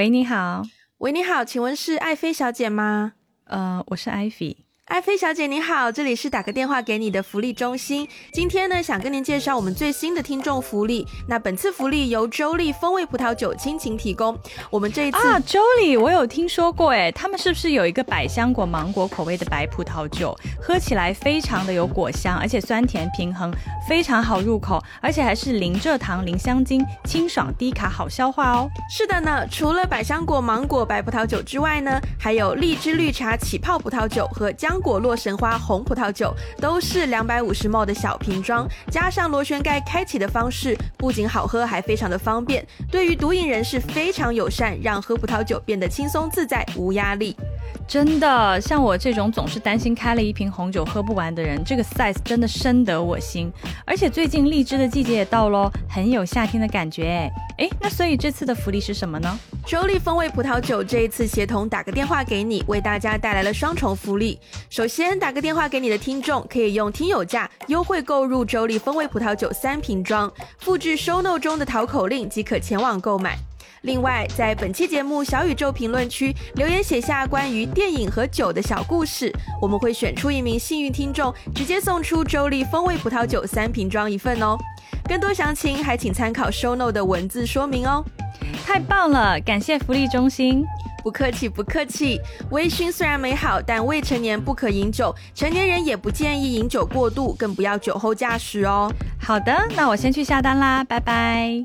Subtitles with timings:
[0.00, 0.62] 喂，你好。
[0.96, 3.12] 喂，你好，请问是爱妃小姐吗？
[3.44, 4.56] 呃，我是艾菲。
[4.90, 8.08] 爱妃小姐您好，这里是打个电话给你的福利中心。
[8.32, 11.06] 今天呢，想跟您介绍我们最新的听众福利。
[11.28, 14.36] 那本次福利由周丽风味葡萄酒亲情提供。
[14.68, 20.36] 我们这一次啊，周丽，我有听说过，哎，他们是不是有一个百香果芒果口味的白葡萄酒？
[20.60, 23.48] 喝起来非常的有果香，而且酸甜平衡，
[23.88, 28.68] 非常好入口，而且还是零蔗糖、零香精，清爽低卡，好消化哦。
[28.90, 34.90] 是的呢，除了百香果芒果白葡萄酒之外呢，还有荔枝绿茶起泡葡萄酒和浆。
[34.90, 42.66] 果洛神花红葡萄酒都是两百五十 ml 的小瓶装，加上螺旋盖开启的方式，不仅好喝，还非常的方便。
[42.90, 47.36] 对于毒瘾人士非常友善，让喝葡萄酒变得轻松自在，无压力。
[47.86, 53.52] 真的，像我这种总是担心开了一瓶红酒喝不完的人，这个 size 真的深得我心。
[53.84, 57.30] 而且最近荔枝的季节也到喽，很有夏天的感觉哎。
[57.58, 59.38] 哎，那所以这次的福利是什么呢？
[59.66, 64.38] 周丽风味葡萄酒这一次协同打个电话给你，为大家带来了双重福利。
[64.70, 73.36] 首先，打个电话给你的听众可以用听友价优惠购入周立风味葡萄酒三瓶装，复制 showno 中的淘口令即可前往购买。
[73.82, 84.56] 另外，在本期节目小宇宙评论区留言写下关于电影和酒的小故事，我们会选出一名幸运听众，直接送出周立风味葡萄酒三瓶装一份哦。
[85.08, 88.04] 更多详情还请参考 showno 的文字说明哦。
[88.64, 90.64] 太棒了，感谢福利中心。
[91.02, 92.20] 不客气，不客气。
[92.50, 98.92] 微醺虽然美好，但未成年不可饮酒，成年人也不建议饮酒过度，更不要酒后驾驶哦。
[99.18, 101.62] 好的，那我先去下单啦，拜拜。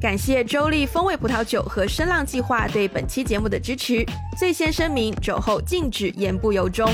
[0.00, 4.02] 感谢周丽风味葡萄酒和声浪计划对本期节目的支持。
[4.38, 6.90] 最先声明：酒后禁止言不由衷。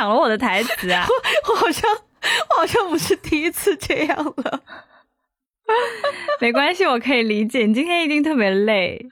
[0.00, 1.06] 抢了我的台词啊？
[1.50, 1.90] 我好像。
[2.50, 4.60] 我好像不是第一次这样了，
[6.38, 7.64] 没关系，我可以理解。
[7.64, 9.06] 你今天一定特别累，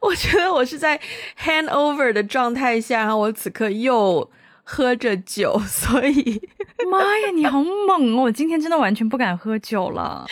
[0.00, 1.00] 我觉得我是在
[1.42, 4.30] handover 的状态下，然后我此刻又
[4.62, 6.42] 喝着酒，所以，
[6.90, 8.24] 妈呀，你好猛哦！
[8.24, 10.26] 我今天真的完全不敢喝酒了。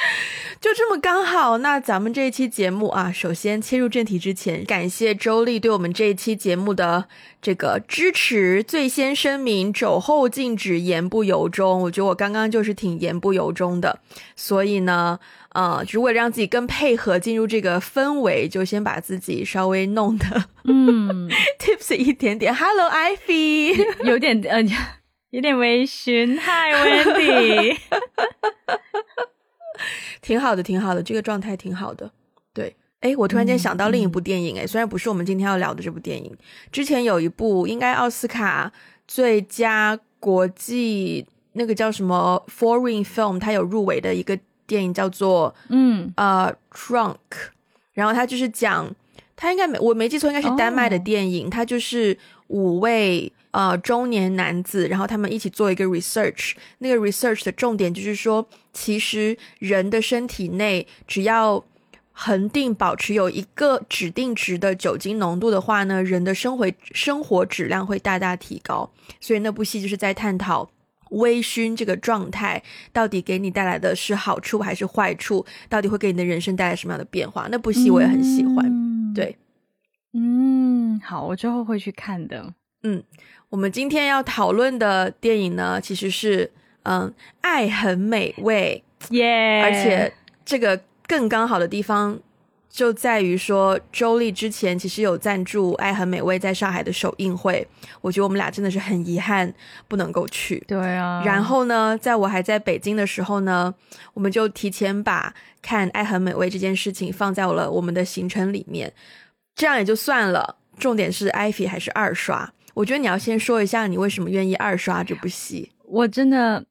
[0.62, 7.09] 就这么刚好，那咱们这一期节目啊，首先切入正题之前，感谢周丽对我们这一期节目的
[7.41, 8.62] 这个支持。
[8.62, 11.81] 最先声明，酒后禁止言不由衷。
[11.81, 13.99] 我觉得我刚刚就是挺言不由衷的，
[14.37, 15.19] 所以呢，
[15.49, 22.55] 呃，就是为了让自己更配合进入这个氛围，就先把自己稍微弄得嗯 tipsy 一点点。
[22.55, 24.62] Hello，Ivy，有点呃，
[25.31, 26.39] 有点微醺。
[26.39, 27.77] Hi，Wendy。
[30.20, 32.10] 挺好的，挺好的，这个状态挺好的。
[32.53, 36.34] 对，哎，我突然间想到另一部电影，哎，虽然不是我们今天要聊的这部电影，
[36.70, 38.72] 之前有一部应该奥斯卡
[39.06, 47.16] 最佳国际那个叫什么 Foreign Film，它有入围的一个电影叫做嗯呃 Trunk，
[47.93, 48.94] 然后它就是讲，
[49.37, 52.16] 它应该没我没记错，应该是丹麦的电影，它就是
[52.49, 53.32] 五位。
[53.52, 61.62] 呃，中年男子，然后他们一起做一个 research，那个 research 的重点就是说，其实人的身体内只要
[62.12, 68.90] 恒定保持有一个指定值的酒精浓度的话呢，人的生活生活质量会大大提高。
[69.20, 70.70] 所以那部戏就是在探讨
[71.10, 77.48] 微醺这个状态到底给你带来的是好处还是坏处，到底会给你的人生带来什么样的变化。
[77.50, 79.14] 那部戏我也很喜欢。
[79.14, 79.36] 对，
[80.14, 82.54] 嗯，好，我之后会去看的。
[82.82, 83.03] 嗯。
[83.50, 86.50] 我们今天要讨论的电影呢，其实是
[86.84, 87.06] 嗯，
[87.43, 88.82] 《爱很美味》
[89.15, 89.62] 耶！
[89.62, 90.10] 而且
[90.43, 92.19] 这个更刚好的地方
[92.70, 97.69] 就在于说，周丽之前其实有赞助《爱很美味》在上海的首映会，
[98.00, 99.53] 我觉得我们俩真的是很遗憾
[99.87, 100.59] 不能够去。
[100.66, 101.22] 对啊。
[101.22, 103.75] 然后呢，在我还在北京的时候呢，
[104.14, 108.90] 我们就提前把看《爱很美味》这件事情放在了我们的行程里面，
[109.55, 110.56] 这样也就算了。
[110.79, 112.50] 重点是艾菲还是二刷。
[112.74, 115.72] 我觉得你要先说一下你为什么愿意二刷这部戏。
[115.84, 116.64] 我真的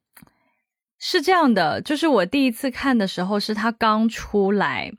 [0.98, 4.92] 是这样的，就是我第一次看的时候是他刚出来，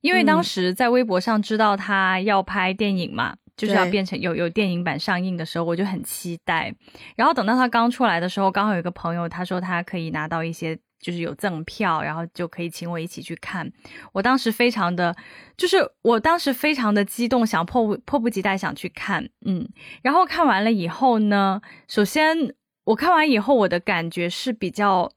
[0.00, 6.74] 因为当时在微博上知道他要拍电影嘛，就是要变成有有电影版上映的时候，我就很期待。
[7.16, 10.78] 然后等到他刚出来的时候，刚好有一个朋友他说他可以拿到一些。
[11.04, 13.70] 就是有赠票，然后就可以请我一起去看。
[14.10, 15.14] 我当时非常的，
[15.54, 19.28] 就是我当时非常的激动，想迫迫不及待想去看。
[19.44, 19.68] 嗯，
[20.00, 22.54] 然后看完了以后呢，首先
[22.84, 25.12] 我看完以后，我的感觉是比较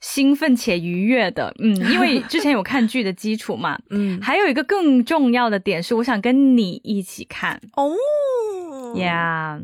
[0.00, 7.92] 兴奋且愉悦的，嗯，因为之前有看剧的基础嘛， 嗯，还有一个更重要的点是，我想跟你一起看哦
[8.94, 9.60] ，Yeah，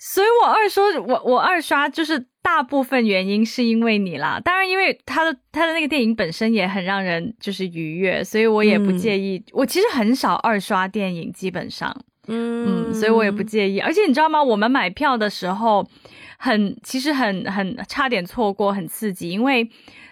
[0.00, 11.94] 所以我二说，我我二刷就是大部分原因是因为你啦，当然因为他的他的那个电影本身也很让人就是愉悦，所以我也不介意，我其实很少二刷电影，基本上，
[12.28, 14.42] 嗯，所以我也不介意，而且你知道吗？
[14.42, 15.86] 我们买票的时候。
[16.42, 19.70] 很，其实很很差点错过，很刺激，因为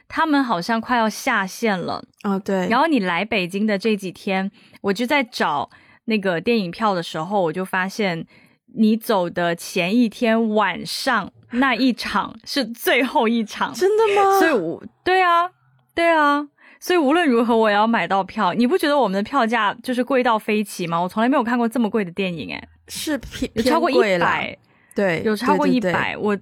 [0.08, 2.38] 他们好像快要下线了啊。
[2.38, 2.68] 对。
[2.68, 4.50] 然后你来北京的这几天，
[4.82, 5.70] 我就在找
[6.04, 8.26] 那个电影票的时候，我就发现
[8.74, 14.38] 你走的前一天晚上那一场是最后一场，真的吗？
[14.38, 15.50] 所以，我对啊，
[15.94, 16.46] 对啊，
[16.78, 18.52] 所以无论如何我也要买到票。
[18.52, 21.00] 你不觉得我们的票价就是贵到飞起吗？
[21.00, 24.56] 我从来没有看过这么贵的电影，哎，是偏超过一百。
[24.94, 26.36] 对，有超过一百，我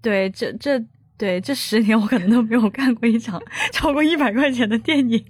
[0.00, 0.82] 对这这
[1.16, 3.40] 对这十年我可能都没有看过一场
[3.70, 5.22] 超过一百块钱的电影。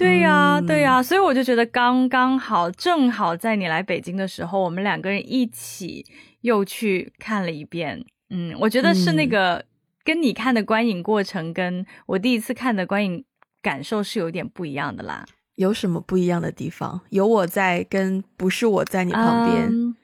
[0.00, 6.04] 对呀，对呀，所以我就觉得刚刚好，正好在你来北京的时候，我们两个人一起
[6.40, 8.04] 又去看了一遍。
[8.30, 9.64] 嗯，我觉得是那个
[10.02, 13.24] 跟你看的观影过程，跟我第一次看的观影
[13.60, 15.24] 感受是有点不一样的啦。
[15.56, 17.02] 有什么不一样的地方？
[17.10, 19.94] 有我在，跟不是我在你旁边。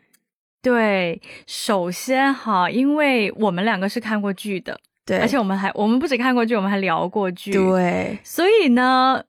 [0.61, 9.23] 对，首先哈，因为我们两个是看过剧的，对，而且我们还我们不止看过剧，我们还聊过剧，对，所以呢，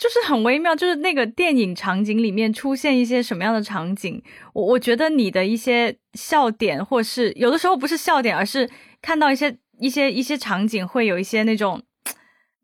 [0.00, 4.22] 就是很微妙，就是那个电影场景里面出现一些什么样的场景，
[4.54, 8.68] 我我觉得你的一些笑点，或是有的时候不是笑点，而是
[9.02, 11.82] 看到一些一些一些场景，会有一些那种，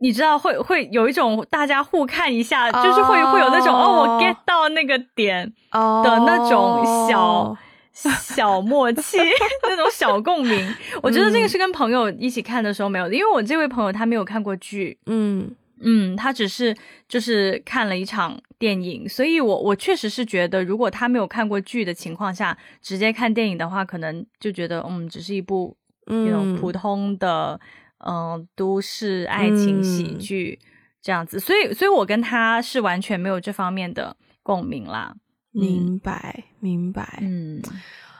[0.00, 7.54] 你知道，会会有一种大家互看一下，就是会会有那种哦，我 get 到那个点的那种小。
[7.98, 9.16] 小默契，
[9.64, 15.50] 那种小共鸣，我觉得这个是跟朋友一起看的时候没有的，因为我这位朋友他没有看过剧，嗯
[15.80, 16.74] 嗯，他只是
[17.08, 25.76] 就是看了一场电影，所以我我确实是觉得，如果他没有看过剧的情况下，直接看电影的话，可能就觉得嗯，只是一部
[26.06, 27.60] 那种普通的
[28.06, 30.58] 嗯都市爱情喜剧
[31.02, 35.14] 这样子，所以所以我跟他是完全没有这方面的共鸣啦。
[35.52, 37.18] 明白，明白。
[37.22, 37.62] 嗯，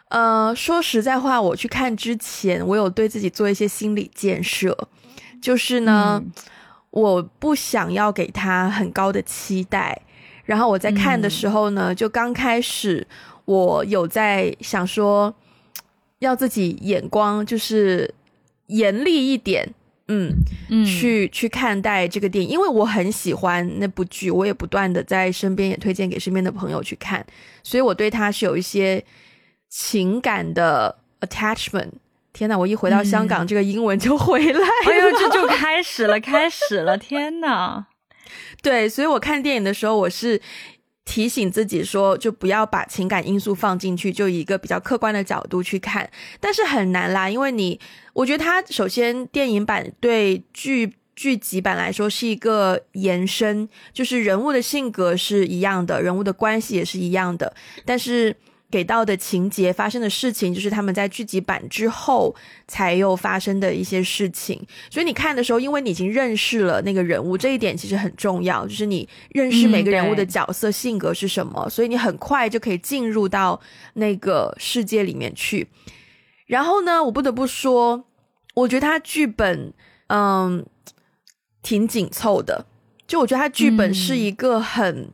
[0.09, 4.89] 呃，说实在话，我去看之前，我有对自己做一些心理建设，
[5.43, 6.23] 就是呢，
[6.97, 10.01] 我不想要给他很高的期待。
[10.47, 13.07] 然后我在看的时候呢，就刚开始，
[13.45, 15.35] 我有在想说，
[16.21, 18.15] 要自己眼光就是
[18.69, 19.75] 严厉一点。
[20.09, 20.33] 嗯，
[20.87, 27.27] 去去看待这个电影，因为我很喜欢那部剧，我也不断的在身边也推荐给身边的朋友去看，
[27.63, 29.05] 所以我对他是有一些
[29.69, 31.91] 情感的 attachment。
[32.37, 37.87] 天哪，我一回到香港，这个英文就回来， 哎呦，这就开始了，开始了，天哪！
[38.61, 40.41] 对，所以我看电影的时候，我是。
[41.09, 46.11] 提醒自己说，就不要把情感因素放进去，就以一个比较客观的角度去看。
[46.41, 47.79] 但是很难啦，因为你，
[48.13, 57.55] 我觉得它首先电影版对剧剧集版来说是一个延伸，就是人物的性格是一样的，人物的关系也是一样的，
[57.85, 58.35] 但是。
[58.69, 62.35] 给到的情节发生的事情，就是他们在剧集版之后
[62.67, 64.61] 才又发生的一些事情。
[64.91, 73.61] 所以你看的时候，因为你已经认识了那个人物，这一点其实很重要，就是你认识每个人物的角色性格是什么，所以你很快就可以进入到
[73.95, 75.69] 那个世界里面去。
[76.47, 78.05] 然后呢，我不得不说，
[78.55, 79.73] 我觉得他剧本
[80.09, 80.67] 嗯
[81.63, 82.67] 挺紧凑的，
[83.07, 85.11] 就我觉得他剧本是一个很。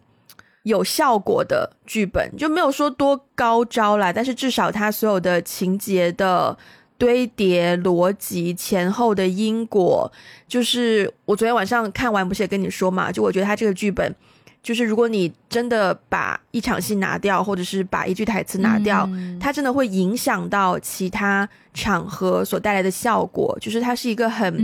[0.63, 6.57] 有效果的剧本就没有说多高招啦，但是至少它所有的情节的
[6.97, 10.11] 堆叠、逻辑、前后的因果，
[10.47, 13.11] 就是我昨天晚上看完不是也跟你说嘛？
[13.11, 14.15] 就我觉得它这个剧本。
[14.63, 19.09] 就是如果你真的把一场戏拿掉，或者是把一句台词拿掉，
[19.41, 23.59] 它真的会影响到其他场合所带来的效果。
[23.61, 24.55] 就是它是一个很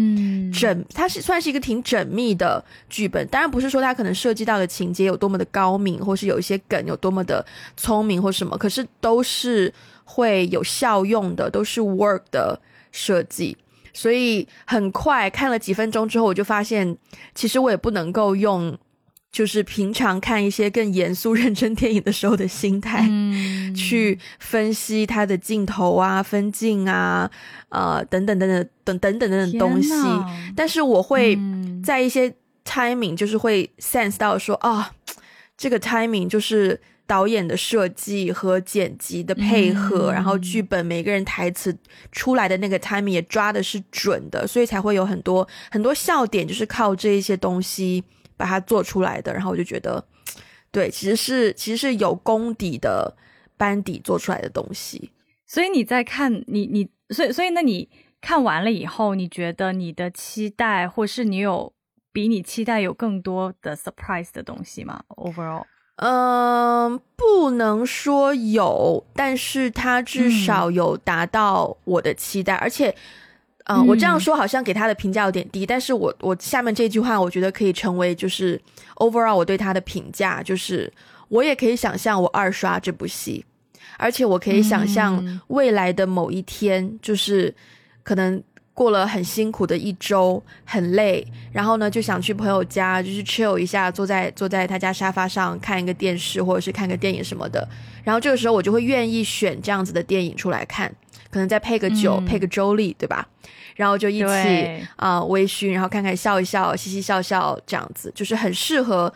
[0.53, 3.27] 缜，它是算是一个挺缜密的剧本。
[3.27, 7.45] 当然不是说它可能涉及到的情节有多么的高明，或是有一些梗有多么的
[7.77, 9.75] 聪明或什么，可是都是
[10.05, 12.61] 会有效用的，都是 work 的
[12.93, 13.57] 设计。
[13.93, 16.97] 所以很快看了几分钟之后，我就发现，
[17.35, 18.79] 其实我也不能够用。
[19.31, 23.07] 就是平常看一些更严肃认真电影的时候的心态，
[23.75, 27.31] 去分析它的镜头啊、分镜啊、
[27.69, 29.93] 呃等等等等等等等等东西。
[30.57, 31.39] 但是我会
[31.85, 34.93] 在一些 timing，就是会 sense 到说啊，
[35.57, 41.77] 这个 timing 就是导演的设计和剪辑的配合，然后剧本每个人台词
[42.13, 48.03] 出来的那个 timing 也抓的是准的，所以才会有很多很多笑点，就是靠这一些东西
[48.39, 49.35] 把它做出来的。
[49.35, 50.03] 然后我就觉得，
[50.73, 53.15] 对，其实是其实是有功底的
[53.59, 55.11] 班底做出来的东西。
[55.47, 57.91] 所以你在看你你，所以所以那你
[58.21, 61.73] 看完了以后，你觉得你的期待，或是你有
[62.13, 65.65] 比你期待有更多的 surprise 的东西吗？Overall？
[65.97, 72.95] 嗯，不能说有，但是它至少有达到我的期待，而且，
[73.69, 78.61] 嗯，我这样说好像给他的评价有点低，但是我我下面这句话，我觉得可以成为就是
[78.97, 80.93] overall 我对他的评价，就是
[81.29, 83.45] 我也可以想象我二刷这部戏，
[83.97, 87.55] 而且我可以想象未来的某一天，就是
[88.03, 88.43] 可能。
[88.79, 97.69] 过了很辛苦的一周，很累，然后呢就想去朋友家，就是 chill 一下，坐在坐在他家沙发上看一个电视，或者是看个电影什么的。
[98.05, 100.95] 然后这个时候我就会愿意选这样子的电影出来看，
[101.29, 103.27] 可能再配个酒，配个周丽，对吧？
[103.79, 104.27] 然后就一起
[104.97, 109.13] 啊微醺，然后看看笑一笑，嘻嘻笑笑，这样子就是很适合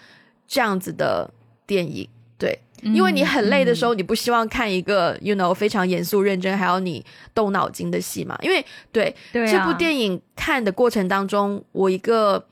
[0.46, 1.28] 这样子的
[1.66, 2.56] 电影，对。
[2.82, 7.04] 因为你很累的时候，你不希望看一个 you know 非常严肃认真还要你
[7.34, 8.38] 动脑筋的戏嘛？
[8.40, 12.44] 因为对这部电影看的过程当中，我一个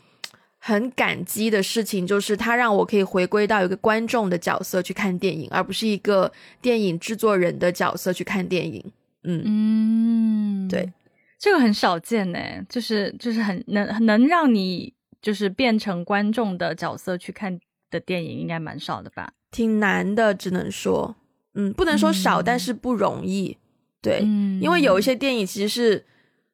[0.59, 8.85] 很感激的事情就是，它让我可以回归到一个观众的角色去看电影，而不是一个电影制作人的角色去看电影。
[9.25, 10.93] 嗯嗯，对，
[11.41, 14.93] 这个很少见呢，就是就是很能能让你
[15.23, 17.59] 就是变成观众的角色去看
[17.91, 19.33] 的电影，应该蛮少的吧。
[19.51, 21.17] 挺难的，只能说，
[21.55, 23.57] 嗯，不能说少，但是不容易，
[24.03, 24.21] 对，
[24.61, 25.03] 因为有一。
[25.03, 26.05] 些电影其实是，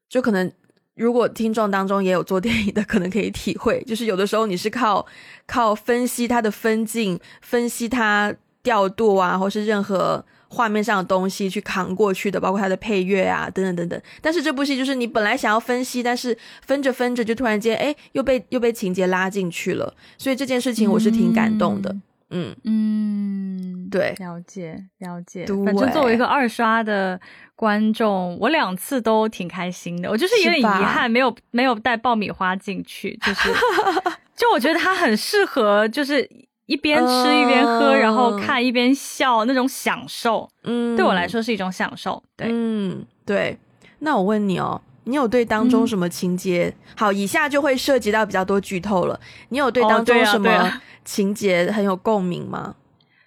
[0.09, 0.51] 就可能
[0.95, 5.05] 如果听众当中也有做电影的，可能可以体会，就是有的时候你是靠
[5.47, 14.03] 靠分析它的分镜，分析它调度啊，或是任何画面上的东西去扛过去的，包括它的配乐啊，等等等等。
[14.21, 21.95] 但是这部戏就是你本来想要分析，但是分着分着就突然间，哎，又被又被情节拉进去了，所以这件事情我是挺感动的。
[22.31, 25.47] 嗯嗯，对，了解了解。
[25.65, 27.21] 反正作为一个二刷的
[27.55, 30.11] 观众，我两次都挺开心的。
[30.11, 33.17] 我就是有点遗憾，没有没有带爆米花进去。
[33.23, 33.49] 就是，
[34.35, 36.29] 就我觉得它很适合，就是
[36.67, 40.49] 一边吃一边喝，然后看一边笑那种享受。
[40.65, 42.23] 嗯，对我来说是一种享受。
[42.37, 43.59] 对，嗯，对。
[44.01, 46.75] 那我问你哦，你有对当中什么情节？
[46.97, 49.19] 好，以下就会涉及到比较多剧透了。
[49.49, 50.81] 你有对当中什么？
[51.05, 52.75] 情节很有共鸣吗？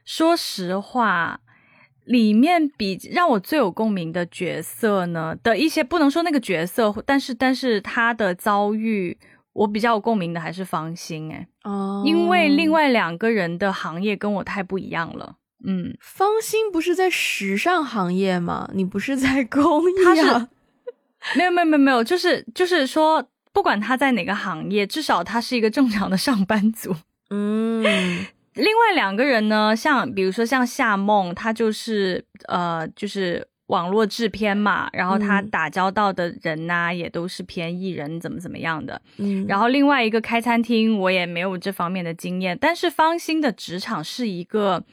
[0.03, 1.39] 说实话，
[2.03, 9.17] 里面比让我最有共鸣的角色呢的一些，不能说那个角色，但是但是他的遭遇，
[9.59, 15.35] 我比较有共鸣的还是方心哎哦，因为另外两个人的行业跟我太不一样了。
[15.65, 18.69] 嗯，方心不是在时尚行业吗？
[18.73, 19.93] 你不是在工艺？
[20.05, 20.23] 他是
[21.35, 26.95] 没有没有没有没有，就是就是说，不管他在哪个行业，至少他是一个正常的上班族。
[27.29, 27.83] 嗯，
[28.53, 38.99] 另外两个人呢，像比如说像夏梦，他就是呃，就是网络制片嘛，然后他打交道的人呐，也都是偏艺人，怎么怎么样的。
[39.17, 42.57] 嗯，然后另外一个开餐厅，我也没有这方面的经验。
[42.59, 44.83] 但是方心的职场是一个，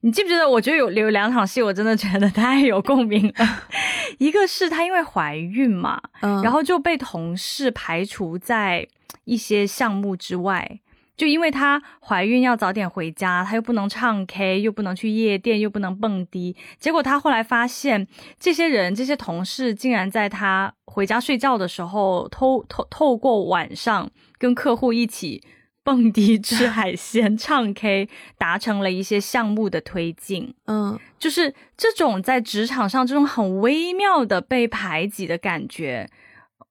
[0.00, 0.48] 你记不记得？
[0.48, 3.62] 我觉得有有两场戏， 我真的觉得太有共鸣了。
[4.18, 8.86] 一个是她因为怀孕嘛，然后就被同事排除在
[9.24, 10.80] 一些项目之外。
[11.16, 16.56] 就因为她怀孕要早点回家，她又不能唱 K，又不能去夜店，又不能蹦迪。
[16.78, 18.06] 结果她后来发现，
[18.38, 25.42] 这些人、这些同事竟然在她回家睡觉的时候，偷透透过晚上跟客户一起
[25.84, 30.54] 蹦迪、吃海鲜、 唱 K，达成了一些项目的推进。
[30.66, 36.08] 嗯，就是这种在职场上这种很微妙的被排挤的感觉。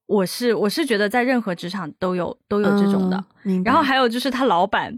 [0.05, 3.23] 我是我是觉得在任何职场都有都有这种的，
[3.63, 4.93] 然后还有就是他老板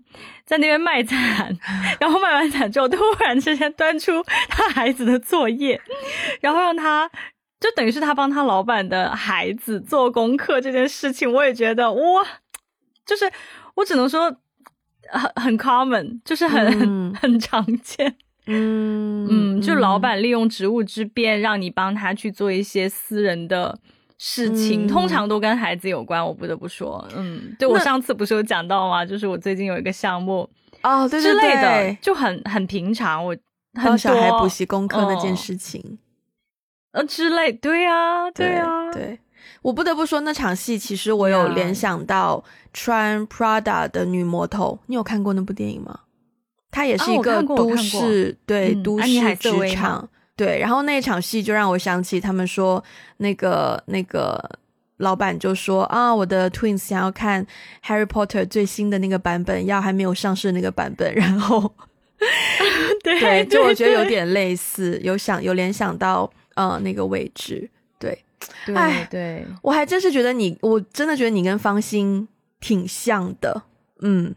[0.45, 1.55] 在那边卖惨，
[2.01, 4.12] 然后卖完惨之后突然之间端出
[4.50, 5.79] 他孩子的作业，
[6.41, 7.09] 然后让他
[7.59, 12.24] 就等于是他帮他老板的孩子做功课这件事情，我也觉得哇，
[13.05, 13.31] 就是
[13.75, 14.35] 我只能说
[15.09, 18.15] 很很 common，就是很 很常见，
[18.47, 23.79] 嗯嗯，就老板利用职务之便让你帮他去做一些私人的。
[24.17, 29.05] 事情通常都跟孩子有关，我不得不说，嗯，对我上次不是有讲到吗？
[29.05, 30.50] 就是我最近有一个项目
[30.84, 33.36] 哦，对对对，之类的就很很平常，我
[33.74, 36.00] 帮小孩补习功课那件事情，
[36.91, 39.19] 呃之类，对呀，对呀，对。
[39.62, 46.01] 我不得不说那场戏，其实我有联想到穿 Prada 的女魔头，你有看过那部电影吗？
[46.72, 52.84] 它也是一个都市对都市职场对，然后那场戏就让我想起他们说
[53.18, 54.38] 那个那个
[54.98, 57.46] 老板就说啊，我的 twins 想要看
[57.86, 61.74] Harry Potter 最新的那个版本，要还没有上市那个版本， 然后
[63.04, 68.18] 对，就我觉得有点类似，有想有联想到呃那个位置，对，
[68.65, 72.27] 对对，我还真是觉得你，我真的觉得你跟方心
[72.60, 73.63] 挺像的，
[74.01, 74.36] 嗯。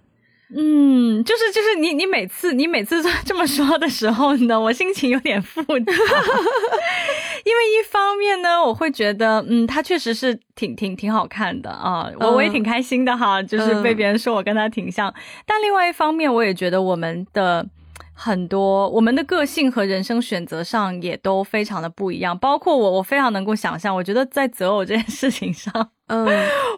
[0.57, 5.93] 嗯，就是就是你你每次你每次这么说的时候呢，我心情有点复杂，
[7.45, 15.13] 因为一方面呢，我会觉得嗯，他确实是挺挺挺好看的啊，我我也挺开心的哈，就是被别人说我跟他挺像，
[15.47, 17.67] 但另外一方面，我也觉得我们的
[18.15, 26.27] 很多我们的个性和人生选择上也都非常的不一样，包括我我非常能够想象，我觉得在择偶这件事情上，嗯，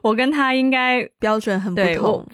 [0.03, 2.13] 我跟他应该标准很不同。
[2.13, 2.27] 我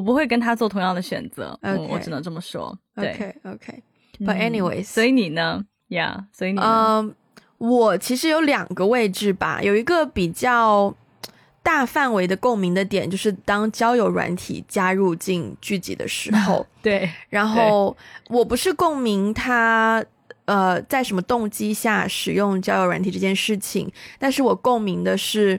[0.00, 1.58] 不会跟他做同样的选择，
[1.88, 2.78] 我只能这么说。
[2.96, 7.14] OK OK，But anyways，所以你呢？Yeah，所以你嗯，
[7.58, 10.94] 我其实有两个位置吧，有一个比较
[11.62, 17.08] 大范围的共鸣的点，就是当交友软体加入进剧集的时候， 对。
[17.30, 17.96] 然后
[18.28, 20.04] 我不是共鸣他
[20.44, 25.58] 呃在什么动机下使用交友软体这件事情，但是我共鸣的是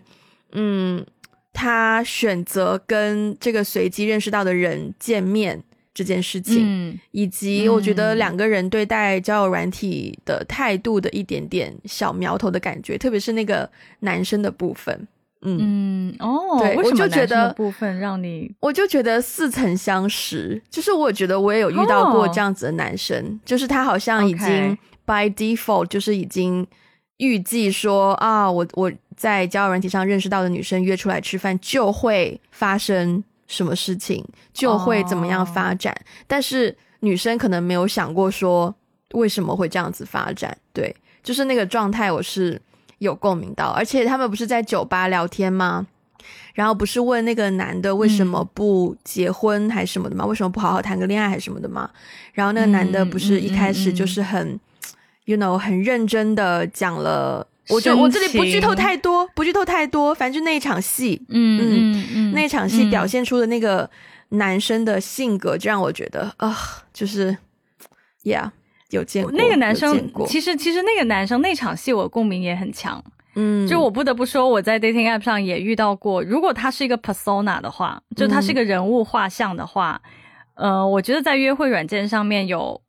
[0.52, 1.04] 嗯。
[1.54, 5.62] 他选择跟这个随机认识到的人见面
[5.94, 15.08] 这件事情，以及我觉得两个人对待交友软体的态度的一点点小苗头的感觉，特别是那个男生的部分，
[15.42, 16.16] 嗯。
[16.20, 26.66] 哦，对，我就觉得部分让你，我就觉得似曾相识，就是我觉得我也有遇到过这样子的男生，就是他好像已经 by default 就是已经
[27.18, 28.90] 预计说啊，我我。
[29.16, 35.96] 在交友软体上认识到的女生约出来吃饭，就会发生什么事情，就会怎么样发展。
[36.26, 38.74] 但是女生可能没有想过说
[39.14, 40.58] 为什么会这样子发展。
[40.74, 42.60] 对，就是那个状态，我是
[43.00, 43.68] 有共鸣到。
[43.72, 45.86] 而且他们不是在酒吧聊天吗？
[46.54, 50.26] 然后不是问那个男的为什么不结婚还是什么的吗？
[50.26, 51.90] 为什么不好好谈个恋爱还是什么的吗？
[52.34, 54.60] 然后那个男的不是一开始就是很
[55.26, 57.46] ，you know，很认真的讲了。
[57.72, 63.90] 我就我这里不剧透太多，不剧透太多，反正就那一场戏，嗯嗯嗯，那场戏表现出的那个
[64.30, 66.56] 男生的性格，就让我觉得啊，
[66.94, 67.38] 就是
[68.24, 68.52] ，Yeah，
[68.90, 73.04] 有见过那个男生，其实其实那个男生那场戏我共鸣也很强，
[73.36, 80.02] 嗯，就我不得不说我在 dating app 上也遇到过，如果他是一个 persona 的话，就他是一个人物画像的话，
[80.56, 82.82] 呃，我觉得在约会软件上面有。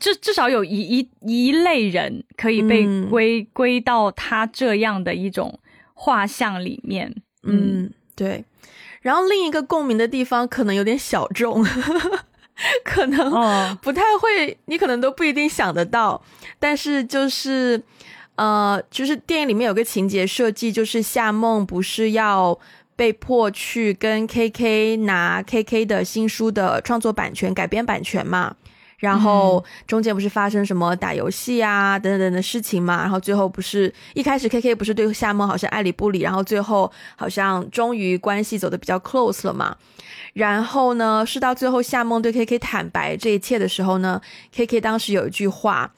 [0.00, 5.58] 至至少有一一一类人可以被归归到他这样的一种
[5.94, 8.44] 画像里面，嗯，对。
[9.00, 11.64] 然后另一个共鸣的地方可能有点小众，
[12.84, 16.20] 可能不太会，你可能都不一定想得到。
[16.58, 17.80] 但是就是
[18.34, 22.58] 呃，就是电影里面有个情节设计，就是夏梦不是要
[22.96, 28.56] 被迫去跟 K K 拿 K K 的新书的创作版权、改编版权嘛？
[28.98, 33.02] 然后中间不是发生什么打游戏啊等等等的事情嘛？
[33.02, 39.76] 然后最后不是一开始 K K 不是对夏梦好像爱理不理，然后最后好像终于关系走的比较 close 了嘛？
[40.32, 44.20] 然后呢，是到最后夏梦对 K K 坦白这一切的时候呢
[44.52, 45.92] ，K K 当时有一句话，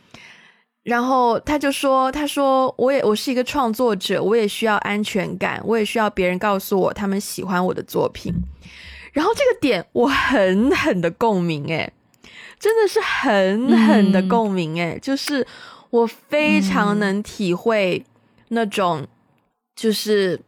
[0.82, 8.32] 然后他就说：“他说我也我是一个创作者，我也需要安全感，我也需要别人告诉我他们喜欢我的作品。”
[9.12, 11.92] 然后这个点我狠狠的共鸣诶。
[12.58, 15.46] 真的是狠狠的共鸣诶，就是
[15.90, 18.04] 我非常能体会
[18.48, 19.06] 那种，
[19.76, 20.40] 就是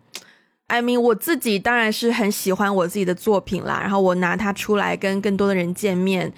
[0.67, 6.33] ，I mean，我自己当然是很喜欢我自己的作品啦，然后我拿它出来跟更多的人见面，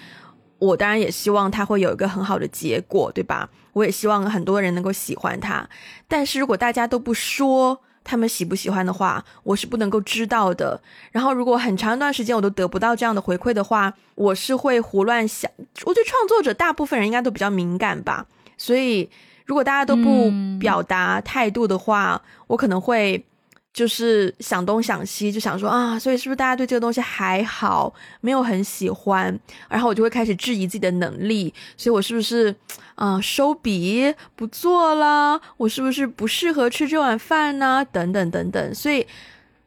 [0.59, 3.49] 我当然也希望它会有一个很好的结果，对吧？
[3.73, 5.69] 我也希望很多人能够喜欢它，
[6.07, 7.81] 但是如果大家都不说。
[8.05, 10.81] 他们喜不喜欢的话，我是不能够知道的。
[11.11, 15.51] 然后，如果很长一段时间我都得不到这样的回馈的话，我是会胡乱想。
[15.85, 19.09] 我觉得创作者大部分人应该都比较敏感吧，所以
[19.47, 23.25] 如果大家都不表达态度的话，我可能会。
[23.73, 29.39] 就是想东想西，就想说啊，所以是不是大家对这个东西还好，没有很喜欢？
[29.69, 32.55] 然后我就会开始质疑自己的能力，所以我是不是
[32.97, 35.41] 啊收笔不做了？
[35.57, 37.83] 我是不是不适合吃这碗饭呢？
[37.91, 38.75] 等等等等。
[38.75, 39.07] 所以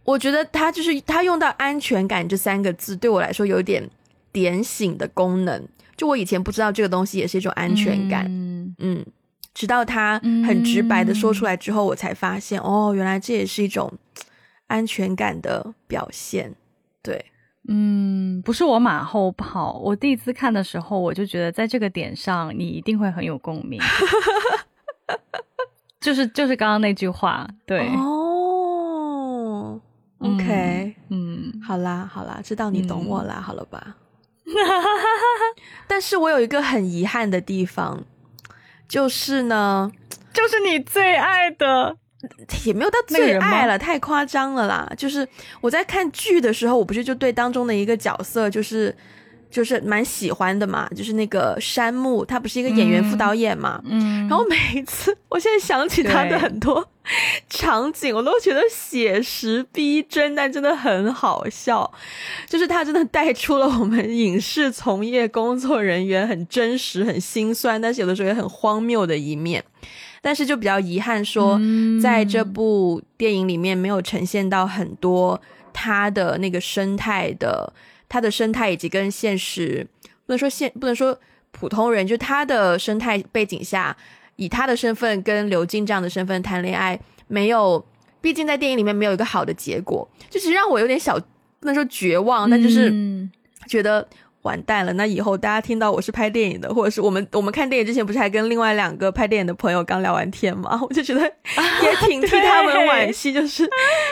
[0.04, 3.90] 我觉得他就是他用到安全感这三个字，对我来说有点
[4.32, 5.68] 点醒的功能。
[5.98, 8.26] 就我以前不知道这个东西也是一种安全感，
[8.78, 9.04] 嗯。
[9.56, 13.92] 直到他很直白的说出来之后，我才发现，哦，原来这也是一种
[14.68, 16.54] 安全感的表现。
[17.02, 17.26] 对，
[17.68, 19.80] 嗯，不是我马后炮。
[19.84, 23.82] 我第一次看的时候，我就觉得在这个点上你一定会很有共鸣。
[26.02, 29.82] 就是就是刚刚那句话，对哦
[30.20, 33.96] ，OK，嗯，好啦好啦，知道你懂我啦，好了吧？
[35.88, 38.04] 但是我有一个很遗憾的地方，
[38.88, 39.92] 就是呢，
[40.34, 41.98] 就是你最爱的。
[42.66, 44.92] 也没有到最爱了，太夸张了啦！
[44.98, 45.28] 就是
[45.62, 48.96] 我在看剧的时候，我不是就对当中的一个角色，就是
[49.56, 56.86] 就是蛮喜欢的嘛，就是那个山木，他不是一个演员副导演嘛，嗯，然后每一次我现在想起他的很多
[57.50, 61.90] 场景，我都觉得写实逼真，但真的很好笑，
[62.50, 69.64] 就是他真的带出了我们影视从业工作人员很真实、很心酸，但是有的时候也很荒谬的一面。
[70.22, 71.58] 但是就比较遗憾，说
[72.02, 75.40] 在这部电影里面没有呈现到很多
[75.72, 77.72] 他的那个生态的，
[78.08, 79.86] 他的生态以及跟现实
[80.26, 81.18] 不能说现不能说
[81.52, 83.96] 普通人，就他的生态背景下，
[84.36, 87.86] 以他的身份跟刘静这样的身份谈恋爱，没有，
[88.22, 91.20] 毕竟在电影里面没有一个好的结果，就是让我有点小
[91.60, 92.92] 不能说绝望，但就是
[93.68, 94.08] 觉得。
[94.46, 94.94] 完蛋了！
[94.94, 100.80] 那以后大家听到我是拍电影的，或者是我们我们看电影之前，不是还跟另外两个拍电影的朋友刚聊完天吗？
[100.88, 101.22] 我就觉得
[101.84, 103.68] 也挺替他们惋惜，就是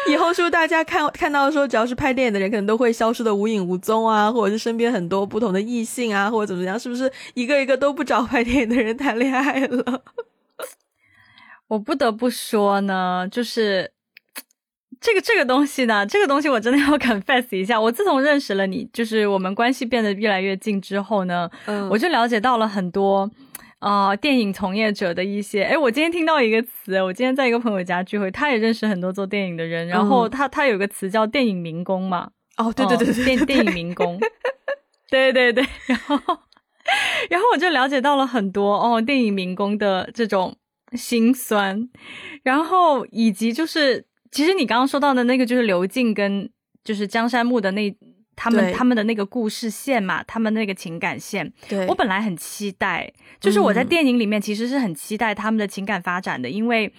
[0.09, 10.01] 以后是不是大家看看到说，只要是拍电影的人，可能都会消失的无影无踪啊，或者是身边很多不同的异性啊，或者怎么样，是不是一个一个都不找拍电影的人谈恋爱了？
[11.69, 13.92] 我不得不说呢，就是。
[15.03, 17.79] 这个这个东西呢，这个东西我真的要 confess 一下。
[17.79, 23.29] 我自从认识了你，就是我们关系变得越来越近之后呢，嗯，我就了解到了很多，
[23.79, 25.63] 啊，电影从业者的一些。
[25.63, 32.29] 哎，我今天听到一个词，我今天在一个朋友家聚会，他也认识很多做电影的人，然后他他有个词叫电影民工嘛。
[32.55, 34.17] 哦，对对对对，电电影民工。
[35.09, 36.17] 对对对，然后
[37.29, 40.55] 然后我就了解到了很多哦，电影民工的这种
[40.93, 41.89] 心酸，
[42.43, 44.05] 然后以及就是。
[44.33, 46.49] 其实你刚刚说到的那个就是刘静跟
[46.83, 47.95] 就是江山木的那
[48.35, 51.85] 他们他们的那个故事线嘛，他们那个情感线，对。
[51.87, 56.91] 我本来很期待，就是我在电影里面其实是很期待他们的情感发展的，因为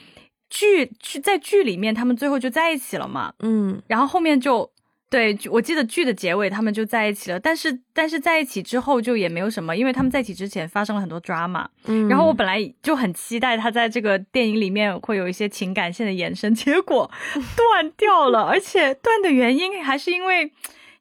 [0.49, 4.70] 剧剧在剧里面他们最后就在一起了嘛，嗯，然后后面就。
[5.11, 11.64] 对，我记得剧的结尾他们就在一起了，但是但是在一起之后就也没有什么，因为他们在一起之前发生了很多 drama。
[11.85, 17.09] 嗯，然后我本来就很期待他在这个电影里面会有一些情感线的延伸， 结果
[17.57, 20.51] 断掉了，而且断的原因还是因为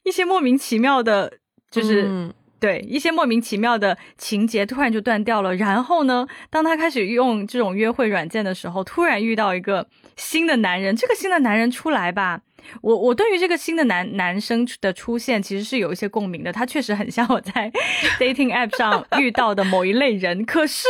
[0.04, 1.34] 一些莫名其妙的，
[1.72, 5.56] 就是对一些莫名其妙的情节突然就断掉了。
[5.56, 9.88] 然后呢，当他开始用这种约会软件的时候，突然遇到一个
[10.18, 12.42] 新的男人，这个新的男人出来吧。
[12.82, 16.52] 我我对于这个新的男男生的出现，其实是有一些共鸣的。
[16.52, 17.71] 他确实很像我在
[18.19, 20.45] dating app 上遇到的某一类人。
[20.45, 20.88] 可是，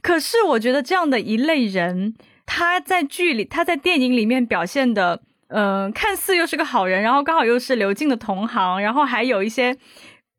[0.00, 2.14] 可是我觉得这样的一类人，
[2.46, 9.76] 他在剧里，他在电影里面表现的，嗯，看似又是个好人，然后刚好又是刘静的同行，然后还有一些。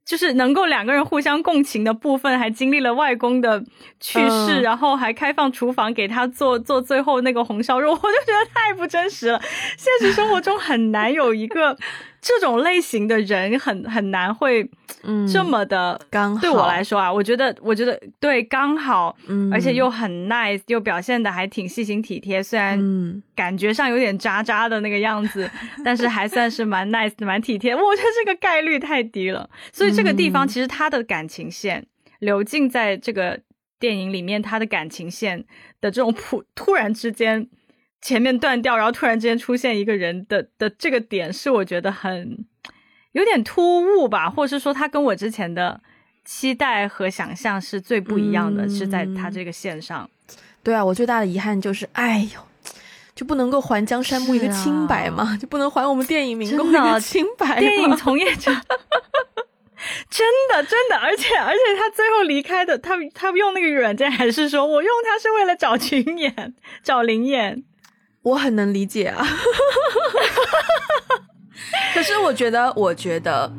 [0.05, 3.63] 就是能够两个人互相共情的部分，还经历了外公的
[3.99, 9.41] 去世，然后还开放厨房给他做做最后那个红烧肉，我就觉得太不真实了。
[9.77, 11.77] 现实生活中很难有一个。
[12.25, 14.65] 这种类型的人很很难会，
[15.03, 16.39] 嗯这么的刚好。
[16.39, 22.41] 对我来说啊，我觉得我觉得对刚好，嗯而且又很 nice，又表现的还挺细心体贴。
[22.41, 25.51] 虽然感觉上有点渣渣的那个样子，
[25.83, 27.75] 但是还算是蛮 nice、蛮体贴。
[27.75, 29.49] 我觉得这个概率太低了。
[29.73, 31.85] 所以这个地方其实他的感情线，
[32.19, 33.37] 刘静在这个
[33.77, 35.43] 电影里面他的感情线
[35.81, 37.49] 的这种普突然之间。
[38.03, 42.45] 前面断掉，然后突然之间出现一个人的的这个点，是我觉得很
[43.13, 45.81] 有点突兀吧，或者是说他跟我之前的
[46.25, 50.09] 期待和想象是最不一样的，是在他这个线上。
[50.61, 52.41] 对啊，我最大的遗憾就是，哎呦，
[53.15, 55.37] 就不能够还江山木一个清白吗？
[55.41, 57.59] 就不能还我们电影民工一个清白？
[57.59, 58.51] 电影从业者，
[60.09, 67.63] 真的真的，而且而且他最后离开的，他他用那个软件还是说我用它是为了找群演，找灵演。
[68.23, 69.23] 我很能理解啊，
[71.93, 73.51] 可是我觉得，我觉得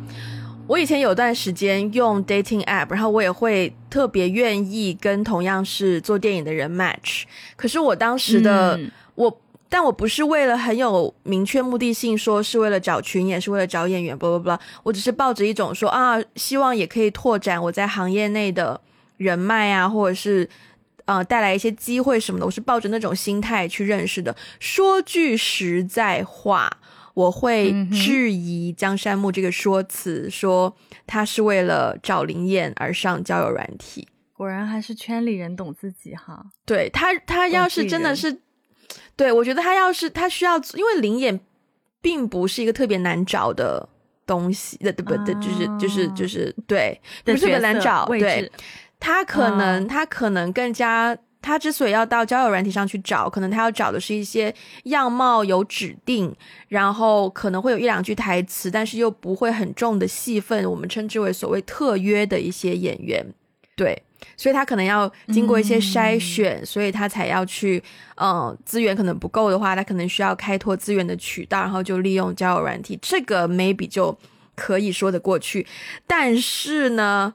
[0.66, 7.24] 我以前有段时间用 dating app，然后我也会特别愿意跟同样是做电影的人 match。
[7.56, 8.80] 可是我当时的
[9.14, 18.80] 我，但我不是为了很有明确目的性，说是为了找群演，是为了找演员，不不不，我只是抱着一种说啊，希望也可以拓展我在行业内的
[19.18, 20.48] 人脉啊，或者是。
[21.06, 24.34] 呃，带来一些机会什么的，我是抱着那种心态去认识的。
[24.58, 26.78] 说句实在话，
[27.12, 30.74] 我会质疑江山木这个说辞，说
[31.06, 34.08] 他是为了找灵验而上交友软体。
[34.32, 36.44] 果然还是圈里人懂自己哈。
[36.64, 38.40] 对他，他要是真的是，
[39.14, 41.38] 对我觉得他要是他需要，因为灵眼
[42.00, 43.88] 并不是一个特别难找的
[44.26, 45.34] 东西，对不对？
[45.34, 48.06] 就是就是就是对，不是特别难找。
[48.06, 48.50] 对，
[48.98, 51.16] 他可能他可能更加。
[51.46, 54.54] 他之所以要到交友软体上去找，可能他要找的是一些
[54.84, 56.34] 样貌有指定，
[56.68, 63.22] 然后可能会有一两句台词，但是又不会很重的戏份，我们称之为所谓特约的一些演员。
[63.76, 64.02] 对，
[64.38, 67.82] 所以他可能要经过一些筛选，所以他才要去，
[68.16, 74.18] 嗯，资源可能不够的话，他可能需要开拓资源的渠道，然后就利用交友软体，这个 maybe 就
[74.56, 75.66] 可以说得过去。
[76.06, 77.34] 但是呢？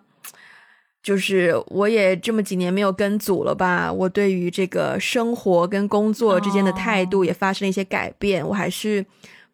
[1.01, 8.45] 就是我也这么几年没有跟组了吧，我对于这个生活跟工作之间的态度也发生了一些改变。
[8.45, 9.05] 我还是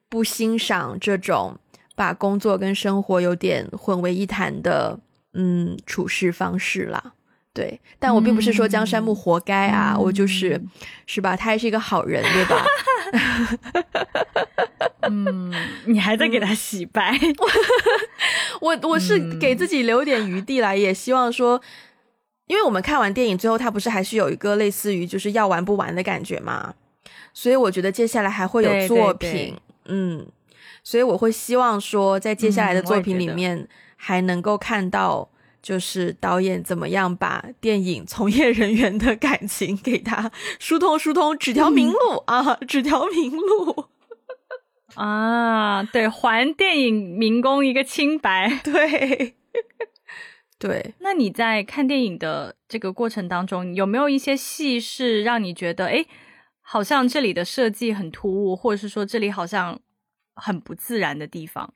[0.09, 1.55] 不欣赏这种
[1.95, 4.99] 把工作跟生活有点混为一谈的
[5.33, 7.13] 嗯处事方式啦。
[7.53, 10.61] 对，但我并不是说江山木活该啊，我就是
[11.05, 11.37] 是吧？
[11.37, 12.65] 他还是一个好人，对吧？
[15.11, 15.53] 嗯，
[15.85, 17.17] 你还在给他洗白？
[18.61, 21.61] 我我是给自己留点余地来，也希望说，
[22.47, 26.73] 因为我们看完电影最后，他不是还是有一个类似于就是要玩不完的感觉嘛，
[27.33, 30.25] 所以我觉得接下来还会有作品，嗯，
[30.83, 35.29] 所以我会希望说，在接下来的作品里面还能够看到。
[35.65, 43.87] 就是导演怎么样把电影从业人员的感情给他疏通疏通，指条明路啊，指条明路
[44.95, 49.35] 啊，对，还电影民工一个清白， 对
[50.57, 50.93] 对。
[50.99, 56.05] 那你在看电影的这个过程当中，有没有一些戏是让你觉得，哎，
[56.61, 59.79] 好像这里的设计很突兀，或者是说这里好像
[60.33, 61.73] 很不自然的地方？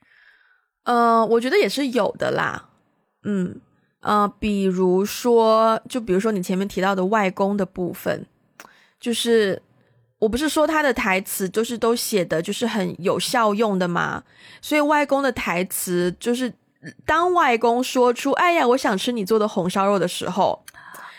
[0.84, 2.69] 嗯，我觉得也是有的啦，
[3.23, 3.62] 嗯。
[4.01, 8.25] 呃，比如说，就比如说你前面提到的外公的部分，
[8.97, 9.62] 就是
[10.19, 14.21] 我不是说他的台词就是都写的就是很有效用的嘛，
[14.62, 16.53] 所以外公的台词就是
[17.05, 20.63] 当外公说出“哎呀，我想吃你做的红烧肉”的时候。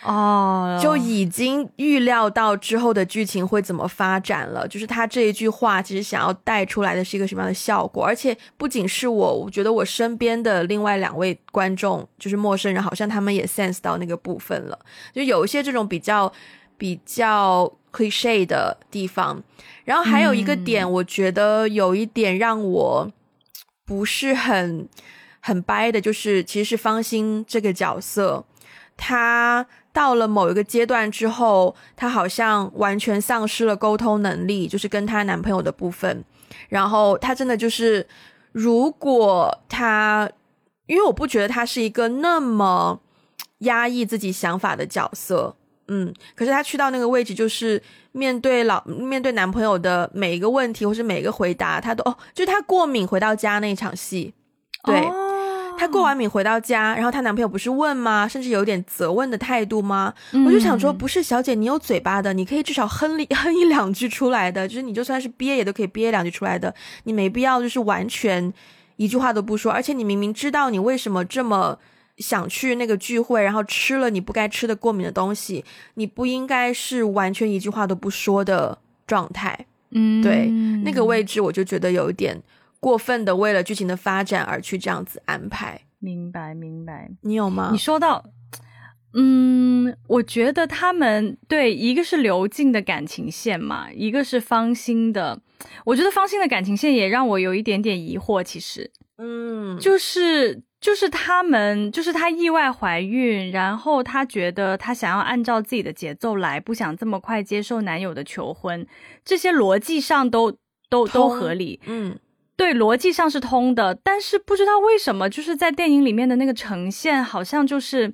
[0.03, 4.67] 哦，就已经预料到之后的剧情会怎么发展了。
[4.67, 8.03] 就是他这一句话，其实想要带出来的是一个什么样的效果？
[8.03, 14.79] 而且不仅是我，我觉得我身边的另外两位观众，就是陌生人，好像他们也 sense 到那个部分了。
[15.13, 16.33] 就有一些这种比较
[16.79, 19.43] 比较 cliche 的地方。
[19.85, 23.11] 然后还有一个点，我觉得有一点让我
[23.85, 24.89] 不是很
[25.41, 28.45] 很掰的，就是其实是方心这个角色，
[28.97, 29.67] 他。
[29.93, 36.25] 到了某一个阶段之后，她好像完全丧失了沟通能力，就是跟她男朋友的部分。
[36.69, 38.07] 然后她真的就是，
[38.53, 40.31] 如果她，
[40.87, 43.01] 因为我不觉得她是一个那么
[43.59, 45.57] 压抑自己想法的角色，
[45.91, 54.33] 嗯，可是她去到那个位置，就是面对老面对男朋友的每一个问题或是每一个回答，她都哦，就她过敏回到家那场戏，
[54.85, 55.07] 对。
[55.79, 58.29] 她过完敏回到家，然后她男朋友不是问吗？
[58.29, 60.13] 甚至有点责问的态度吗？
[60.45, 66.75] 我就想说，不是小姐，你有嘴巴的，你可以至少哼一哼一两句出来的， 就是你就算是憋也都可以憋两句出来的，
[67.05, 68.53] 你没必要就是完全
[68.97, 69.73] 一句话都不说。
[69.73, 71.79] 而且你明明知道你为什么这么
[72.21, 79.67] 想去那个聚会，然后吃了你不该吃的过敏的东西，你不应该是完全一句话都不说的状态。
[79.91, 80.49] 嗯，对，
[80.85, 82.41] 那个位置我就觉得有一点。
[82.79, 87.11] 过分的为了剧情的发展而去这样子安排，明白明白。
[87.21, 87.69] 你有吗？
[87.73, 88.25] 你说到，
[89.13, 95.43] 嗯，我觉得他们对一个是刘静的感情线嘛，一个是方心的。
[95.85, 98.43] 我觉得方心的感情线也让我有一点点疑惑。
[98.43, 108.87] 其实，嗯，就是就是他们就是她意外怀孕，然后她觉得她想要按照自己的节奏来，不想这么快接受男友的求婚，
[109.25, 110.57] 这些逻辑上都
[110.89, 111.81] 都都合理。
[111.87, 112.19] 嗯。
[112.57, 118.13] 对，逻辑上是通的，但是不知道为什么，就是在电影里面的那个呈现，好像就是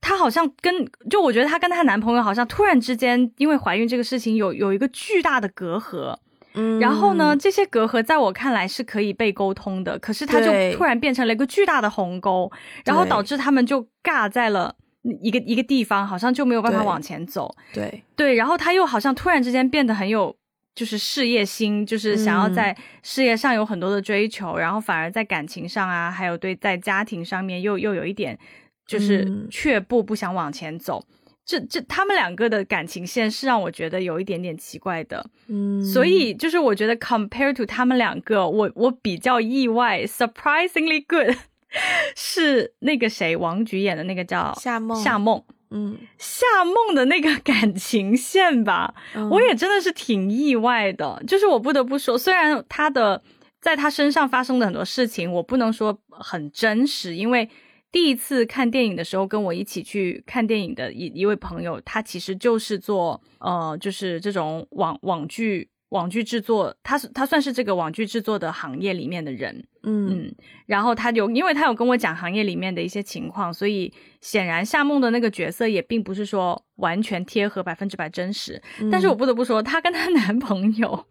[0.00, 6.16] 她好像跟就我觉得她跟她男朋友好像突然之间因为怀孕这个事情有有一个巨大的隔阂，
[6.56, 12.50] 嗯，然后呢，这些隔阂在我看来是可以被沟通的，可是它就突然变成了一个巨大的鸿沟，
[12.84, 14.74] 然后导致他们就尬在了
[15.22, 18.02] 一个一个地方，好像就没有办法往前走，对。
[18.16, 20.34] 对，然后他又好像突然之间变得很有。
[20.74, 28.38] 就是事业心，就是想要在事业上有很多的追求，然后反而在感情上啊，还有对在家庭上面又又有一点，
[28.86, 31.02] 就是却步，不想往前走。
[31.46, 41.36] 这这他们两个的感情线是让我觉得有一点点奇怪的，嗯，所以就是我觉得 compare to 他们两个，我我比较意外，surprisingly good，
[42.16, 48.92] 是那个谁王菊演的那个叫夏梦夏梦，嗯，夏梦的那个感情线吧，
[49.30, 51.22] 我也真的是挺意外的。
[51.28, 53.22] 就是我不得不说，虽然他的
[53.60, 57.48] 在他身上发生的很多事情，我不能说很真实，因为。
[57.92, 70.10] 第一次看电影的时候，跟我一起去看电影的一一位朋友，他其实就是做呃，就是这种网网剧网剧制作，他是他算是这个网剧制作的行业里面的人，嗯。
[70.10, 70.34] 嗯，
[70.66, 81.06] 然后他有，因为他有跟我讲行业里面的一些情况，所以显然夏梦的那个角色也并不是说完全贴合百分之百真实，但是我不得不说，她跟她男朋友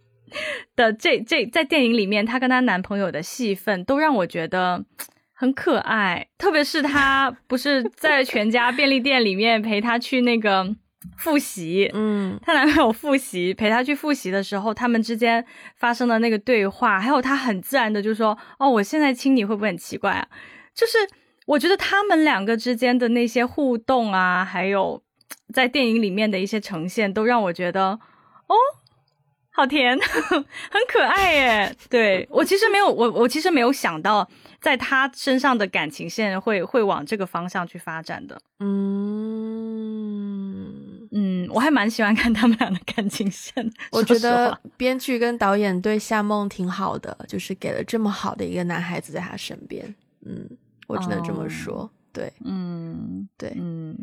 [0.75, 4.85] 的这这在电影里面，她跟她男朋友的戏份都让我觉得。
[5.37, 10.65] 很可爱，特别是他不是在全家便利店里面陪他去那个
[11.17, 15.45] 复习，嗯，她男朋友复习陪她去复习的时候，他们之间
[15.75, 20.25] 发生的那个对话，还有他很自然的就说：“哦，我现在亲你会不会很奇怪啊？”
[20.73, 20.97] 就是
[21.45, 25.03] 我觉得他们两个之间的那些互动啊，还有
[25.53, 27.99] 在电影里面的一些呈现，都让我觉得
[28.47, 28.55] 哦。
[29.55, 31.75] 好甜， 很可爱耶！
[31.89, 38.37] 对我其实没有，我我其实没有想到，在他身上的感情线会会往这个方向去发展的。
[38.59, 39.47] 嗯
[41.11, 43.71] 嗯，我还蛮喜欢看他们俩的感情线。
[43.91, 49.95] 我觉得编剧跟导演对夏梦挺好的，就是给了这么好的一个男孩子在他身边。
[50.25, 50.49] 嗯，
[50.87, 51.89] 我只能这么说。
[52.11, 53.95] 对，嗯，对，嗯，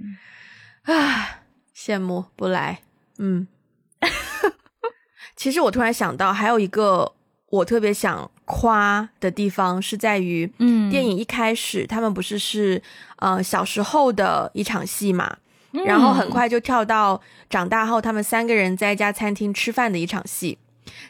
[0.84, 1.42] 啊，
[1.76, 2.80] 羡慕不来。
[3.18, 3.46] 嗯。
[5.42, 7.12] 其实我突然想到，还有一个
[7.50, 12.80] 我特别想夸的地方是在于，嗯，电影一开始他们不是是
[13.16, 15.38] 呃小时候的一场戏嘛，
[15.84, 20.58] 然后很快就跳到长大后他们三个人在一家餐厅吃饭的一场戏。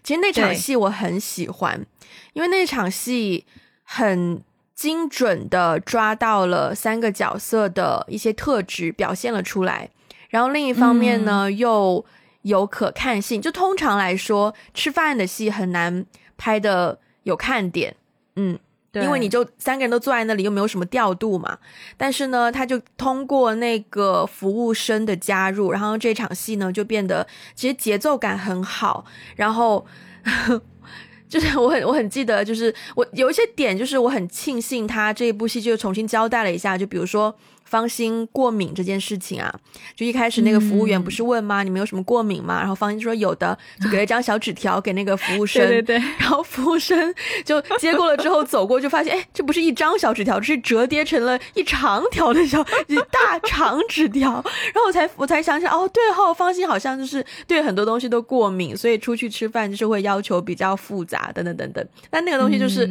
[0.03, 1.85] 其实那场戏我很喜欢，
[2.33, 3.45] 因为那场戏
[3.83, 4.43] 很
[4.75, 9.91] 精准的抓到了三个角色的一些特质，表现了出来。
[10.31, 12.03] 然后另一方面呢，又
[12.43, 16.05] 有可看性，就通常来说，吃饭的戏很难
[16.37, 17.95] 拍的有看点，
[18.37, 18.59] 嗯，
[18.93, 21.59] 因为你就三个人都坐在那里，又没有什么调度嘛。
[21.97, 29.05] 但是呢，他就通过那个服务生的加入，然后这场戏呢就变得其实节奏感很好。
[29.37, 29.87] 然后
[31.29, 37.35] 就是我很我很记得，就是我有一些点，就是我很庆幸他这一部戏就重新交代了一下，就比如说。
[37.65, 39.55] 方心过敏这件事情啊，
[39.97, 41.63] 就一开始那个服务员不是问吗？
[41.63, 42.59] 你们有什么过敏吗？
[42.59, 45.63] 然后方心说有的，就给了一张小纸条给那个服务生。
[45.67, 46.07] 对对对。
[46.19, 54.33] 然后服务生就接过了之后走过，就发现哎，这不是一张小纸条，这是折叠成了一长条的小一大长纸条。
[54.75, 61.87] 然后我才我才想起来，哦，对后，方心好像就是对很多东西都过敏，所以出去吃饭就是会要求比较复杂，等等等等。
[62.11, 62.89] 但那个东西就是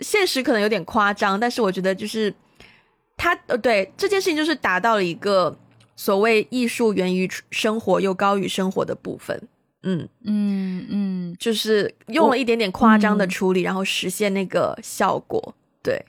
[0.00, 2.32] 现实可能有点夸张，但是我觉得就是。
[3.22, 5.56] 他呃，对这件事情就是达到了一个
[5.94, 9.40] 所谓艺术源于生活又高于生活的部分，
[9.84, 15.54] 嗯嗯嗯，就是用了一点点夸张的处理，然后实现那个效果，
[15.84, 16.04] 对。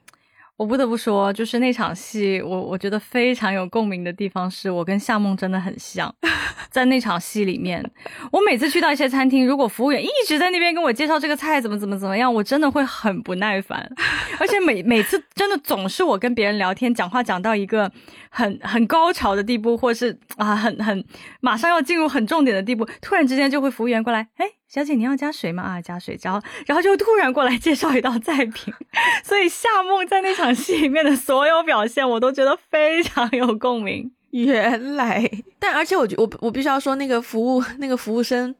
[0.56, 6.14] 我不得不说，就是那场戏，我我觉得非常有共鸣的地方，是我跟夏梦真的很像。
[6.70, 7.84] 在那场戏里面，
[8.32, 13.88] 我每次去到一些餐厅，如果服务员一直在那边跟我介绍这个菜怎么怎么怎么样，我真的会很不耐烦。
[14.40, 17.92] 而且每每次真的总是我跟别人聊天讲话讲到一个
[18.30, 21.04] 很很高潮的地步，或是啊很很
[21.42, 24.48] 马上要进入很重点的地步，突然之间就会服务员过来，哎。
[24.74, 25.62] 小姐，你要加水吗？
[25.62, 28.74] 啊，加水，然后，然后就突然过来介绍一道菜品，
[29.24, 34.12] 所以夏梦在那场戏里面的所有表现，我都觉得非常有共鸣。
[34.32, 38.56] 原来，但而且我觉我我必须要说，那个服务那个服务生，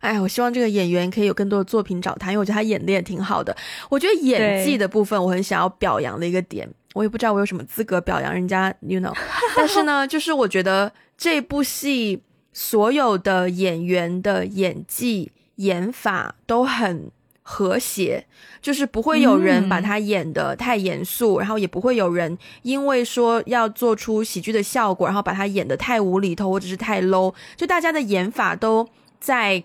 [0.00, 3.54] 哎，我希望这个演员可以有更多的作品找他，因为我觉得他演的也挺好的。
[3.90, 9.14] 我觉得演技的部分，我很想要表扬的一个点，我也不知道我有什么资格表扬人家，you know。
[9.54, 12.22] 但是呢，就是我觉得这部戏
[12.54, 15.30] 所有的演员的演技。
[15.58, 17.10] 演法都很
[17.42, 18.26] 和谐，
[18.60, 27.34] 就是不会有人把它演的太严肃，然后也不会有人因为说要做出喜剧的效果，然后把它演的太无厘头或者是太 low。
[27.56, 28.86] 就大家的演法都
[29.18, 29.64] 在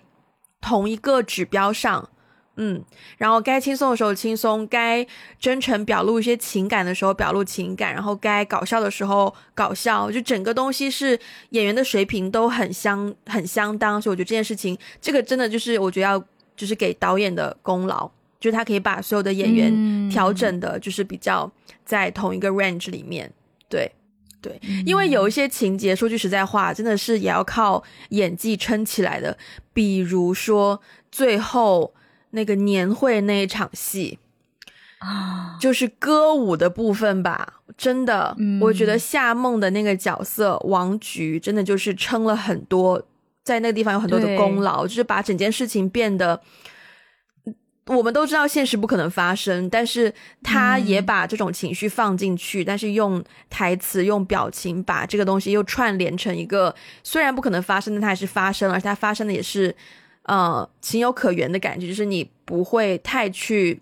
[0.60, 2.08] 同一个指标上，
[2.56, 2.82] 嗯，
[3.18, 5.06] 然后该轻松的时候轻松，该
[5.38, 11.18] 真诚表露一些情感的时候表露情感，然后该搞笑的时候搞笑，就整个东西是
[11.50, 16.24] 演员的水平都很相很相当，所以我觉得这件事情，这个真的就是我觉得要。
[16.56, 21.50] 就是给导演的功劳，就是他可以把所有的演员调整的，就是比较
[21.84, 23.28] 在同一个 range 里面。
[23.68, 23.90] 对，
[24.40, 29.36] 对，因为有一些情节，说句实在话，真的是也要靠演技撑起来的。
[29.72, 30.80] 比如说
[31.10, 31.92] 最后
[32.34, 34.18] 那个年会那一场戏
[34.98, 43.06] 啊，就是歌舞的部分吧，真的，我觉得夏梦的那个角色王菊真的就是撑了很多，
[43.42, 46.40] 在那个地方有很多的功劳，就是把整件事情变得。
[47.86, 50.10] 我们都知道现实不可能发生，但是
[50.42, 59.76] 他也把这种情绪放进去，但是用台词、用表情把这个东西又串联成一个虽然不可能发生，但它还是发生了，而且它发生的也是
[60.24, 63.80] 呃情有可原的感觉，就是你不会太去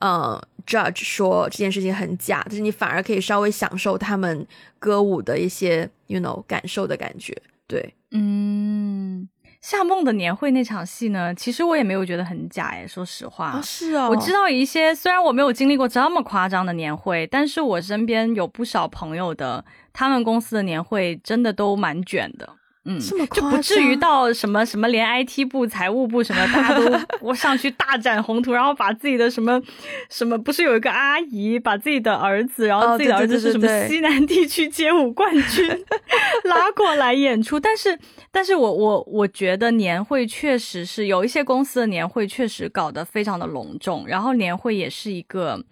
[0.00, 4.46] 呃 judge 说这件事情很假，但是你反而可以稍微享受他们
[4.78, 7.36] 歌舞的一些 you know 感受的感觉，
[7.66, 9.28] 对，嗯。
[9.62, 13.60] 夏梦的年会那场戏呢，其实我也没有觉得很假诶，说实话。
[13.60, 22.48] 是啊，我知道一些，虽然我没有经历过这么夸张的年会，但是我身边有不少朋友的，他们公司的年会真的都蛮卷的。
[22.88, 29.60] 嗯，就不至于到什么什么，连 IT 部、财务部什么，大家都 我上去大展宏图，然后把自己的什么
[30.08, 35.68] 什么，不是有一个阿姨把自己的儿子，然后自己的儿子是什么西南地区街舞冠军
[36.44, 37.98] 拉过来演出，但是，
[38.30, 45.64] 但是我我我觉得年会确实是有一些公司的年会确实搞得非常的隆重，然后年会也是一个。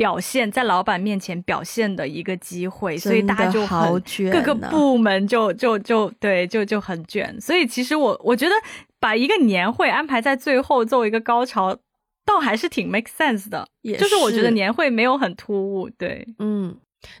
[0.00, 7.38] 表现在老板面前表现的一个机会，所以大家就很各个部门就就就对就就很卷。
[7.38, 8.54] 所以其实我我觉得
[8.98, 11.76] 把一个年会安排在最后作为一个高潮，
[12.24, 13.68] 倒还是挺 make sense 的。
[13.98, 15.90] 就是我觉得年会没有很突兀。
[15.90, 16.74] 对，嗯。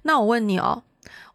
[0.04, 0.82] 那我问你哦，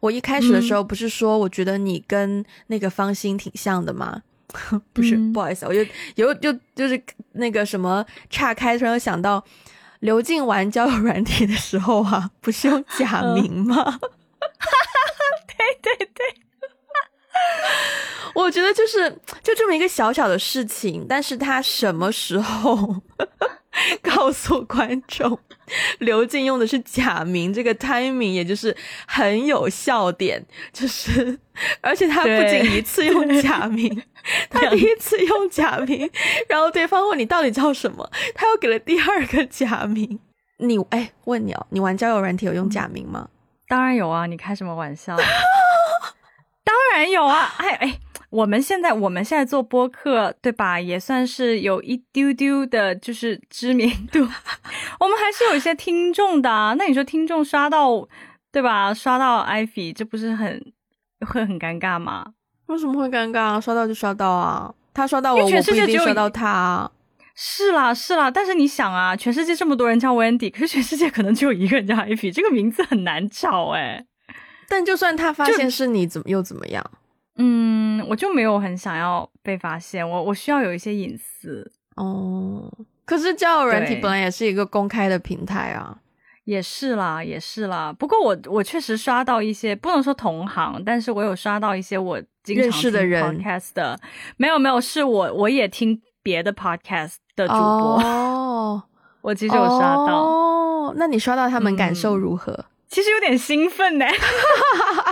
[0.00, 4.22] 我一开始的时候不是说我觉得你跟那个方心挺像的吗？
[4.92, 5.80] 不是，不好意思，我就
[6.16, 7.00] 有就就是
[7.34, 9.44] 那个什么岔开，突然想到。
[10.06, 13.98] 刘静玩交友软体的时候啊，不是用假名吗？
[15.48, 16.24] 对对对，
[18.36, 19.10] 我觉得就是
[19.42, 23.02] 就这么一个小小的事情，但是他什么时候
[24.02, 25.38] 告诉观众
[25.98, 31.38] 刘静用的是假名，这个 timing 也就是很有笑点，就是
[31.82, 34.02] 而且他不仅一次用假名。
[34.50, 36.10] 他第一次用假名，
[36.48, 40.18] 然后对方问你到底叫什么，他又给了第二个假名。
[40.58, 43.28] 你哎，问你哦，你玩交友软体有用假名吗？
[43.68, 45.16] 当然有啊，你开什么玩笑？
[46.64, 47.54] 当然有啊！
[47.58, 47.98] 哎哎，
[48.36, 50.78] 我们现在我们现在做播客对吧？
[50.78, 54.18] 也算是有一丢丢的，就是知名度。
[55.00, 56.74] 我们还是有一些听众的。
[56.78, 58.06] 那你说听众刷到
[58.52, 58.92] 对吧？
[58.92, 60.62] 刷到艾菲，这不是很
[61.26, 62.26] 会很尴尬吗？
[62.66, 63.58] 为什么会尴尬？
[63.58, 66.90] 刷到就刷到啊，他刷到我，我不一定刷到他。
[67.34, 74.04] 是啦，是啦，但是你想啊，全世界这么多人叫 Wendy，可是全世界可能只有一个人叫 Ivy，这个名字很难找哎。
[74.68, 76.84] 但就算他发现是你，怎么又怎么样？
[77.36, 82.72] 嗯，我就没有很想要被发现，我我需要有一些隐私哦。
[83.04, 85.98] 可是交友软体本来也是一个公开的平台啊。
[86.44, 87.92] 也是啦，也是啦。
[87.98, 93.98] 不过我我确实刷到一些，不能说同行，但是我有刷到一些我认识的人 podcast 的。
[94.36, 98.00] 没有没有，是我我也听别的 podcast 的主播。
[98.00, 98.82] 哦，
[99.22, 100.22] 我其实有刷到。
[100.22, 102.66] 哦，那你刷到他们感受如何？
[102.88, 104.06] 其实有点兴奋呢。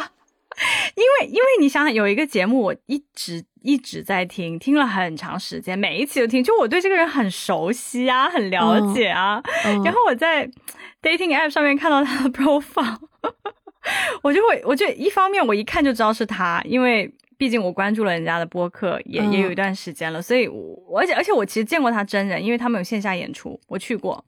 [0.95, 9.43] 因为因为你想想，有一个节目我一直一直在听，听了很长时间，每一期都听，就我对这个人很熟悉啊，很了解啊。
[9.85, 10.51] 然后我在。
[11.05, 12.97] dating app 上面看到他的 profile，
[14.25, 24.25] 我就会，我就一方面我一看就知道是他，因为毕竟我关注了人家的播客也也有一段时间了，所以，我而且而且我其实见过他真人，因为他们有线下演出，我去过。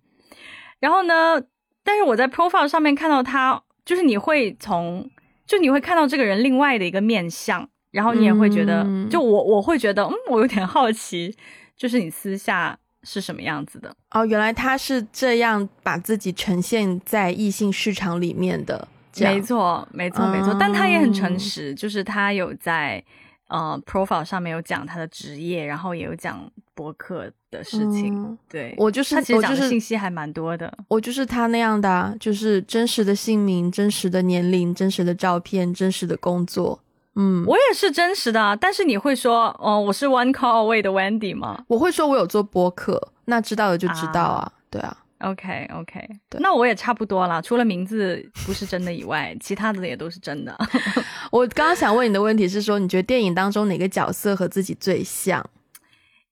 [0.80, 1.40] 然后呢，
[1.82, 5.08] 但是我在 profile 上面看到他，就是你会从，
[5.46, 11.34] 就你会看到这个人另外的一个面相，然后你也会觉得，就我我会觉得，嗯，我有点好奇，
[11.76, 12.78] 就是你私下。
[13.08, 13.94] 是什么样子的？
[14.10, 18.88] 哦，原来他是这样把自己呈现在异性市场里面的。
[19.20, 20.52] 没错，没错，没错。
[20.58, 23.00] 但他也很诚实，就是他有在
[23.46, 28.38] 呃 profile 上面有讲他的职业，然后也有讲博客的事情。
[28.48, 30.72] 对我就是他其实讲的信息还蛮多的。
[30.86, 36.80] 我就是他那样的，就是真实的姓名、真实的年龄、真实的照片、真实的工作。
[37.18, 41.64] 嗯，我也是真实的，但是你会说，哦，我是 One Call Away 的 Wendy 吗？
[41.66, 46.06] 我会说，我有做播客，那知道的就知道啊，对啊，OK OK，
[46.40, 50.54] 那我也差不多了，除了名字不是真的以外，其他的也都是真的。
[51.32, 55.42] 我刚刚想问你的问题是说，你觉得电影当中哪个角色和自己最像？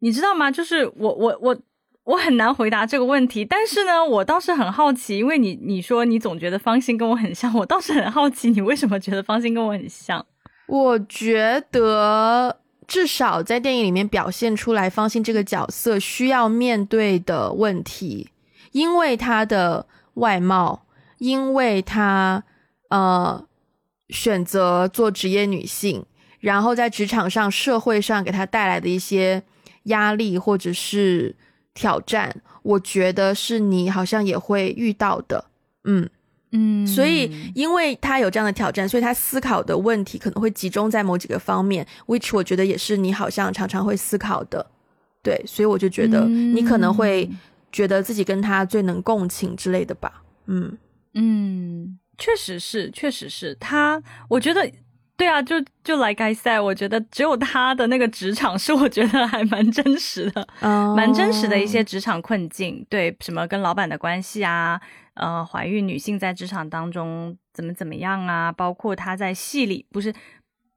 [0.05, 0.51] 你知道吗？
[0.51, 1.57] 就是我我我
[2.05, 3.43] 我很难回答这个问题。
[3.43, 10.27] 但是呢，我倒是很好奇，因为你你说你总觉得方心跟我很像，我倒是很好奇，你为什么觉得方心跟我很像？
[10.67, 18.29] 我觉得至少在电影里面表现出来，方心这个角色需要面对的问题，
[18.73, 19.87] 因为她的
[20.17, 20.85] 外貌，
[21.17, 22.45] 因为她
[22.91, 23.43] 呃
[24.11, 26.05] 选择做职业女性，
[26.41, 29.43] 然后在职场上、社会上给她带来的一些
[29.85, 31.35] 压力或者是
[31.73, 35.45] 挑战，我觉得是你好像也会遇到的，
[35.85, 36.09] 嗯。
[36.57, 44.65] 嗯，所以因为他有这样的挑战，所以他思考的问题可能会集中在某几个方面，which 我觉得也是你好像常常会思考的，
[45.21, 47.29] 对，所以我就觉得你可能会
[47.73, 50.79] 觉得自己跟他最能共情之类的吧，嗯。
[51.15, 53.53] 嗯，确实是，确实是。
[53.57, 54.71] 他，我觉得
[55.17, 60.47] 对啊，就就 like I said，我觉得只有他的那个职场是我觉得还蛮真实的，
[60.97, 64.81] 蛮真实的一些职场困境，对，什么跟老板的关系啊。
[65.15, 68.51] 呃，怀孕女性在职场当中怎么怎么样啊？
[68.51, 70.13] 包括他在戏里，不是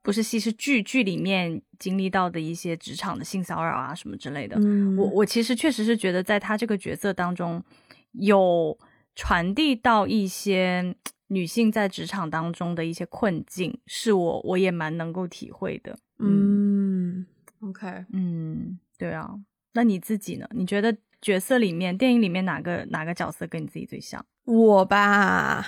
[0.04, 4.56] 不是戏是剧剧里面经历到的一些职场的性骚扰啊什么之类的。
[4.96, 7.64] 我我其实确实是觉得，在他这个角色当中，
[8.12, 8.78] 有
[9.16, 10.96] 传递到一些
[11.28, 15.98] 女性在职场当中的一些困境，是我我也蛮能够体会的。
[16.20, 17.26] 嗯
[17.62, 19.36] ，OK，嗯，对啊，
[19.74, 20.48] 那你自己呢？
[20.52, 20.96] 你觉得？
[21.20, 24.24] 角色里面，电影里面哪个哪个角色跟你自己最像？
[24.46, 25.66] 我吧，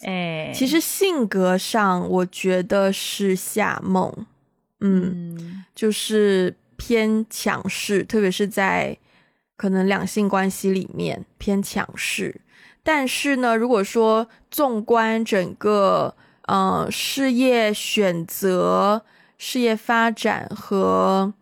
[0.00, 4.26] 哎，其实性格上我觉得是夏梦，
[4.80, 8.96] 嗯，就是偏强势，特别是在
[9.56, 12.40] 可能两性关系里面偏强势。
[12.82, 16.14] 但是呢，如果说纵观整个
[16.46, 19.02] 呃事业选择、
[19.38, 21.32] 事业发展和。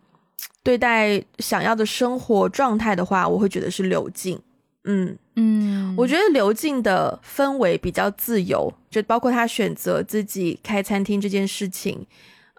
[0.62, 4.38] 对待想要的生活状态的话，我会觉得是刘静。
[4.84, 12.06] 嗯嗯，我觉得刘静的氛围比较自由，就包括他选择自己开餐厅这件事情。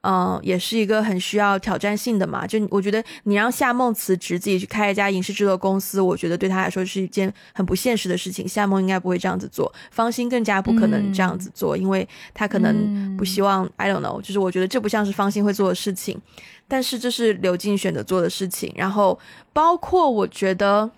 [0.03, 2.47] 嗯，也是一个很需要挑战性的嘛。
[2.47, 8.47] 就我觉得，你让夏梦辞职自己去开一家影视制作公司，我觉得对他来说是一件很不现实的事情。
[8.47, 13.69] 夏梦应该不会这样子做，方心更加不可能这样子做，因为他可能不希望。
[13.77, 16.19] I don't know，就是我觉得这不像是方心会做的事情。
[16.67, 18.73] 但是这是刘静选择做的事情。
[18.75, 19.19] 然后
[19.53, 20.89] 包括我觉得，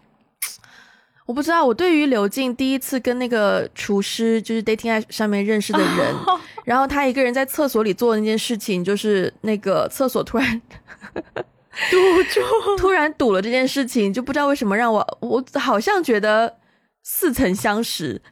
[1.25, 6.15] 我不知道，我对于刘静第一次跟那个厨师就是 dating app 上面认识的人。
[6.65, 10.61] 然后他一个人在厕所里做的那件事情，就是那个厕所突然
[11.91, 11.97] 堵
[12.29, 12.41] 住，
[12.79, 16.57] 突然堵了这件事情，就不知道为什么让我，我好像觉得
[17.03, 18.21] 似曾相识，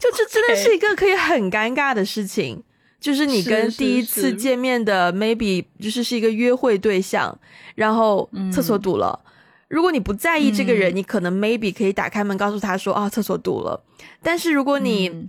[0.00, 2.62] 就这真的是一个可以很尴尬的事情，
[3.00, 7.38] 就是你跟第一次见面的 maybe 就是是一个约会对象，
[7.76, 9.16] 然后厕所堵了，
[9.68, 13.82] 如果你不在意这个人，你可能 maybe 可以打开门告诉他说啊厕所堵了，
[14.22, 15.28] 但是如果你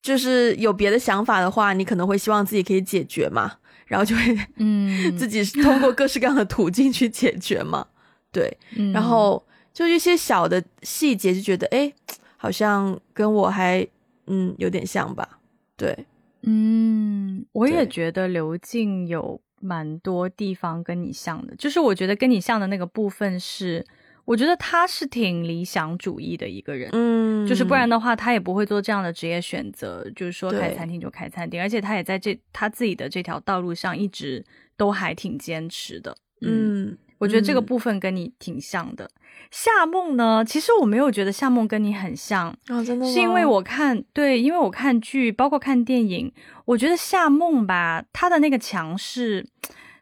[0.00, 3.52] 就是有别的想法的话，你可能会希望自己可以解决嘛，
[3.86, 5.16] 然后就会嗯。
[5.18, 7.86] 自己通过各式各样的途径去解决嘛，
[8.32, 8.56] 对，
[8.92, 11.92] 然后就一些小的细节就觉得哎，
[12.36, 13.86] 好像跟我还
[14.26, 15.38] 嗯有点像吧，
[15.76, 16.06] 对，
[16.42, 23.82] 嗯，我也觉得刘静有蛮多地方跟你像的，就是我觉得跟你像的那个部分是。
[24.24, 34.44] 我觉得他是挺理想主义的一个人，嗯，就是不然的话，他也不会做这样的职业选择，就是说开餐厅就开餐厅，而且他也在这他自己的这条道路上一直
[34.76, 39.10] 都还挺坚持的，嗯，我觉得这个部分跟你挺像的。
[39.50, 46.32] 夏梦呢，其实我没有觉得夏梦跟你很像啊，真的是因为我看对，因为我看剧，包括看电影，
[46.64, 49.46] 我觉得夏梦吧，她的那个强势，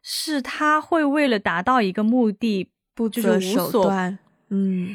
[0.03, 2.68] 是她会为了达到一个目的。
[2.93, 4.18] 不择手段，
[4.51, 4.95] 嗯，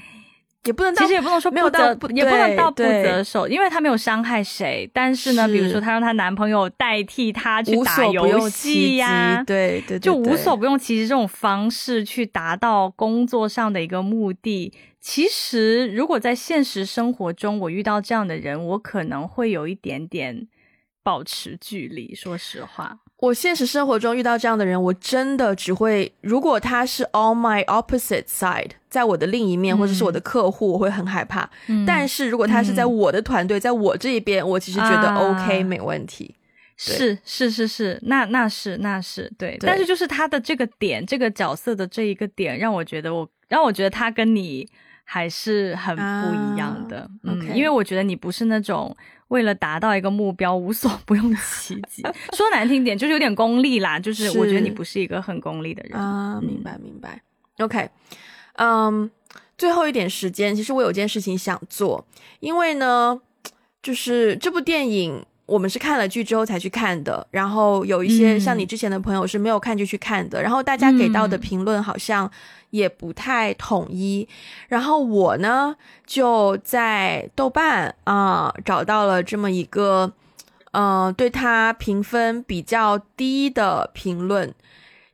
[0.66, 4.90] 也不能，其实也不能说没有到，也不能到不择手，因为她没有伤害谁。
[4.94, 14.74] 但是呢，比如说她让她男朋友代替她去打游戏呀，对对，就无所不用其极这种方式去达到工作上的一个目的。
[15.00, 20.48] 其实，如果在现实生活中我遇到这样的人，我可能会有一点点
[21.04, 22.16] 保持距离。
[22.16, 22.98] 说实话。
[23.18, 31.50] 我现实生活中遇到这样的人，我真的只会，如果他是 on my opposite side，在我的另一面，或者是我的客户，我会很害怕。
[31.88, 36.36] 但是如果他是在我的团队，在我这一边，我其实觉得 OK，没问题。
[36.78, 39.58] 是是是是，那那是那是对。
[39.62, 44.70] 但是就是他的这个点，这个角色的这一个点，让我觉得我让我觉得他跟你
[45.06, 46.02] 还是很不
[46.54, 47.10] 一样的。
[47.26, 48.94] OK，因为我觉得你不是那种。
[49.30, 52.04] 为了达到一个目标，无所不用其极。
[52.38, 54.00] 说难听点，就是有点功利啦。
[54.00, 56.40] 就是我觉得你不是一个很功利的人啊。
[56.40, 57.20] 明白，明白。
[57.58, 57.90] OK，
[58.58, 59.10] 嗯，
[59.58, 62.06] 最后一点时间，其实我有件事情想做，
[62.40, 63.20] 因为呢，
[63.82, 65.26] 就是这部电影。
[65.48, 72.30] 我们是看了剧之后才去看的，然后有一些像你之前的朋友是没有看就去看的，然后大家给到的评论好像
[72.72, 74.28] 也不太统一。
[74.70, 80.12] 然后我呢就在豆瓣啊找到了这么一个，
[80.72, 84.52] 嗯，对他评分比较低的评论，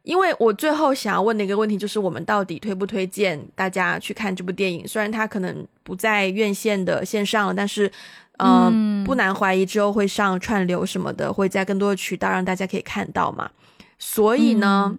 [0.03, 4.87] 因为我最后想要问的一个问题就是我们到底推不推荐大家去看这部电影？
[4.87, 7.91] 虽然它可能不在院线的线上了，但是。
[8.43, 13.49] 嗯，不难怀疑之后会上串流什么的，会在更多的渠道让大家可以看到嘛。
[13.99, 14.97] 所以呢，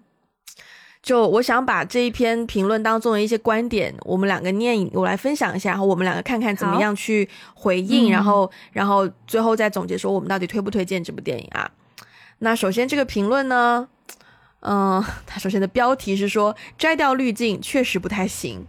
[1.02, 11.68] 就我想把这一篇评论当中的一些观点，我们两个念，我来分享一下，然后我们两个看看怎么样去回应，然后，然后最后再总结说我们到底推不推荐这部电影啊？
[12.38, 13.88] 那首先这个评论呢，
[14.60, 18.64] 嗯，它首先的标题是说摘掉滤镜确实不太行。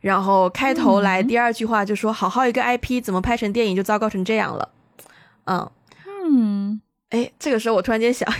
[0.00, 4.68] 然后开头来第二句话就说：“好好一个 IP，怎么拍成电影就糟糕成这样了？”
[5.46, 5.70] 嗯
[6.06, 6.80] 嗯，
[7.10, 8.32] 哎，这个时候我突然间想，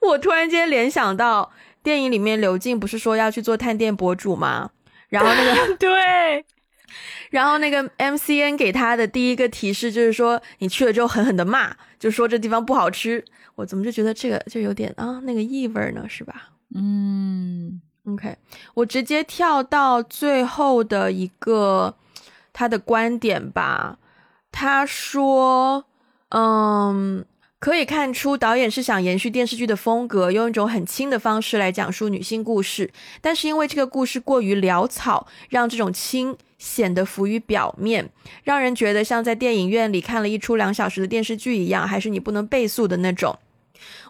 [0.00, 1.50] 我突然间联想到
[1.82, 4.70] 电影里面刘静不是说要去做探店博主吗？
[5.08, 6.44] 然后那个 对，
[7.30, 13.24] 然后那个 MCN 给他的第一个提示就是说，你去了之后狠狠的骂，就说这地方不好吃。
[13.54, 16.06] 我怎么就觉得这个就有点啊那个异味呢？
[16.08, 16.50] 是吧？
[16.74, 17.80] 嗯。
[18.06, 18.36] OK，
[18.74, 21.94] 我直接跳到最后的一个
[22.52, 23.98] 他的观点吧。
[24.52, 25.84] 他说
[26.30, 27.24] ：“嗯，
[27.58, 32.90] 可以看出导演是想延续电视剧的风格，用一种很轻的方式来讲述女性故事。
[33.20, 38.08] 但是因为这个故事过于潦草，让这种轻显得浮于表面，
[38.44, 43.36] 让人觉得像在电影院里看了一出两小时的电视剧一样，还是你不能倍速的那种。”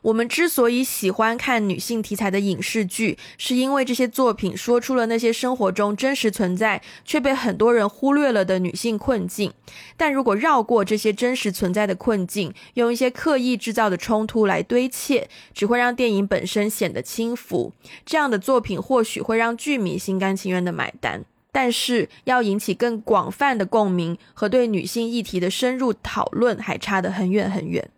[0.03, 9.53] 我们之所以喜欢看女性题材的影视剧，是因为这些作品说出了那些生活中真实存在却被很多人忽略了的女性困境。
[9.97, 17.73] 但如果绕过这些真实存在的困境，用一些刻意制造的冲突来堆砌，只会让电影本身显得轻浮。
[18.05, 27.89] 这样的作品或许会让剧迷心甘情愿的买单，但是要引起更广泛的共鸣和对女性议题的深入讨论，还差得很远很远。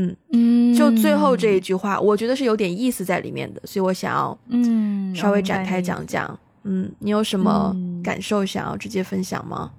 [0.00, 6.38] 嗯嗯，就最后这一句话，我觉得是有点意思在里面的，所以我想要嗯稍微展开讲讲。
[6.64, 7.74] 嗯，你有什么
[8.04, 9.70] 感受想要直接分享吗？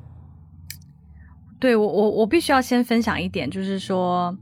[1.60, 4.36] 对我，我我必须要先分享一点，就是说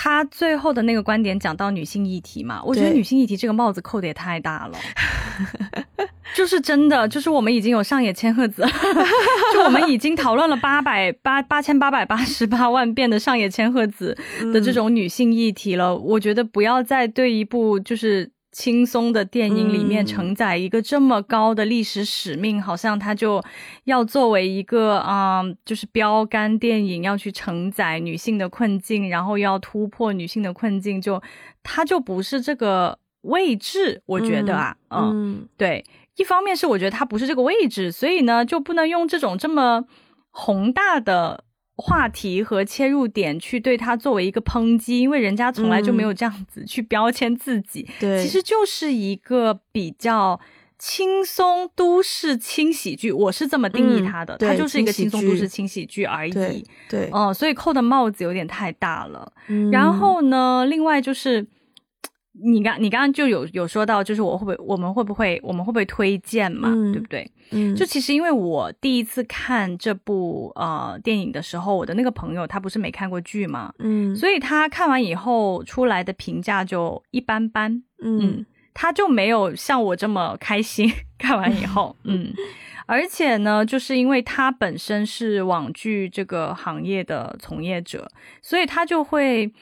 [0.00, 4.78] 他最后的那个观点讲到女性议题嘛，我觉得女性议题这个帽子扣的也太大了。
[6.36, 8.62] 就是真的，就是我们已经有上野千鹤子，
[9.52, 14.16] 就我们已经讨论了八百八八千八百八十八万遍的上野千鹤子
[14.52, 15.96] 的这种女性议题了。
[15.96, 23.40] 我觉得不要再对一部就是轻松的电影里面承载一个这么高的历史使命，好像它就
[23.84, 31.22] 要作为一个啊，就是标杆电影要去承载女性的困境，然后要突破女性的困境，就
[31.62, 34.02] 它就不是这个位置。
[34.06, 35.84] 我觉得啊，嗯，对。
[36.16, 39.84] 一方面是我觉得它不是这个位置，所以呢就不能用这种这么
[40.30, 41.44] 宏大的
[41.78, 47.88] 话题和切入点去对它作为一个抨击，因为人家从来就没有这样子去标签自己。
[48.00, 50.38] 对，其实就是一个比较
[50.78, 56.64] 轻松都市轻喜剧，我是这么定义它的，它就是一个轻松都市轻喜剧而已。
[56.88, 59.32] 对，哦，所以扣的帽子有点太大了。
[59.70, 61.46] 然后呢，另外就是。
[62.42, 67.30] 你刚你刚刚就有有说到，就是我会不会我们会不会我们会不会推荐嘛，对不对？
[67.50, 82.32] 嗯，就其实因为我第一次看这部呃电影的时候，我的那个朋友他不是没看过剧嘛，嗯，所以他看完以后出来的评价就一般般，嗯，他就没有像我这么开心 看完以后， 嗯，
[82.86, 88.08] 而且呢，就是因为他本身是网剧这个行业的从业者，
[88.42, 89.52] 所以他就会。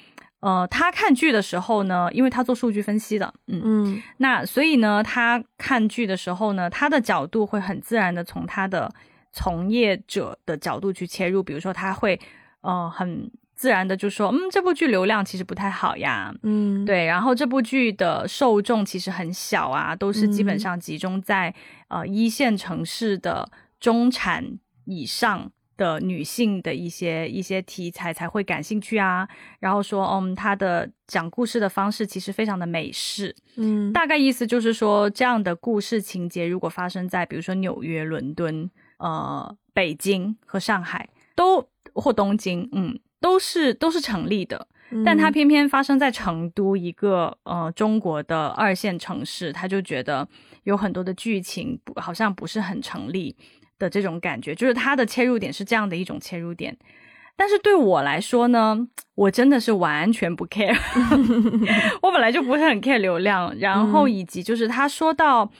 [0.40, 8.92] 呃，他看剧的时候呢，因为他做数据分析的，嗯嗯，那所以呢，他看剧的时候呢，他的角度会很自然的从他的
[9.32, 12.20] 从业者的角度去切入，比如说他会
[12.60, 21.52] 呃很自然的就说，嗯，这部剧流量其实不太好呀，嗯，对，然后这部剧的受众其实很小啊，都是基本上集中在
[21.88, 25.50] 呃一线城市的中产以上。
[25.76, 29.28] 的女性的一些一些题材才会感兴趣啊，
[29.60, 44.68] 然后说，嗯，她的讲故事的方式其实非常的美式，嗯，大概意思就是说，这样的故事情节如果发生在比如说纽约、伦敦、呃、北京和上海，都或东京，嗯，都是都是成立的。
[45.04, 50.26] 但他偏偏发生在成都一个呃中国的二线城市，他就觉得
[50.62, 53.36] 有很多的剧情不好像不是很成立
[53.78, 56.76] 的这种感觉，就是他的切入点是这样的一种切入点。
[57.36, 60.76] 但是对我来说呢，我真的是完全不 care，
[62.02, 65.50] 我本来就不是很 care 流量，然后以及就是他说到。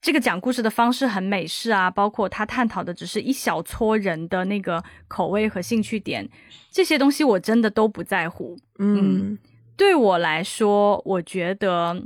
[0.00, 6.28] 这个讲故事的方式很美式啊，包括他探讨的只是一小撮人的那个口味和兴趣点，
[6.70, 8.54] 这些东西我真的都不在乎。
[8.78, 9.38] 嗯，
[9.78, 12.02] 对我来说，我觉得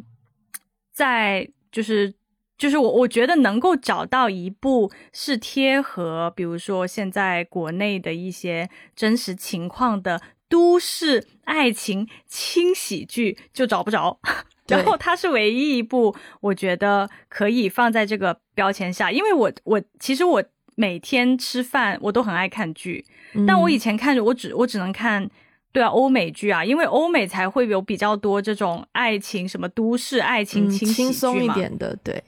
[0.92, 2.14] 在就是
[2.58, 14.18] 就是我我觉得能够找到一部是贴合，比如说现在国内的一些真实情况的都市爱情轻喜剧，就找不着。
[14.68, 20.44] 然后它是唯一一部我觉得可以放在这个标签下，因为我我其实我
[20.74, 23.06] 每天吃饭我都很爱看剧，
[23.46, 25.26] 但我以前看着我只我只能看
[25.72, 32.22] 对啊欧美剧啊，因为欧美才会有比较多这种爱情什么都市爱情轻轻松一点的，对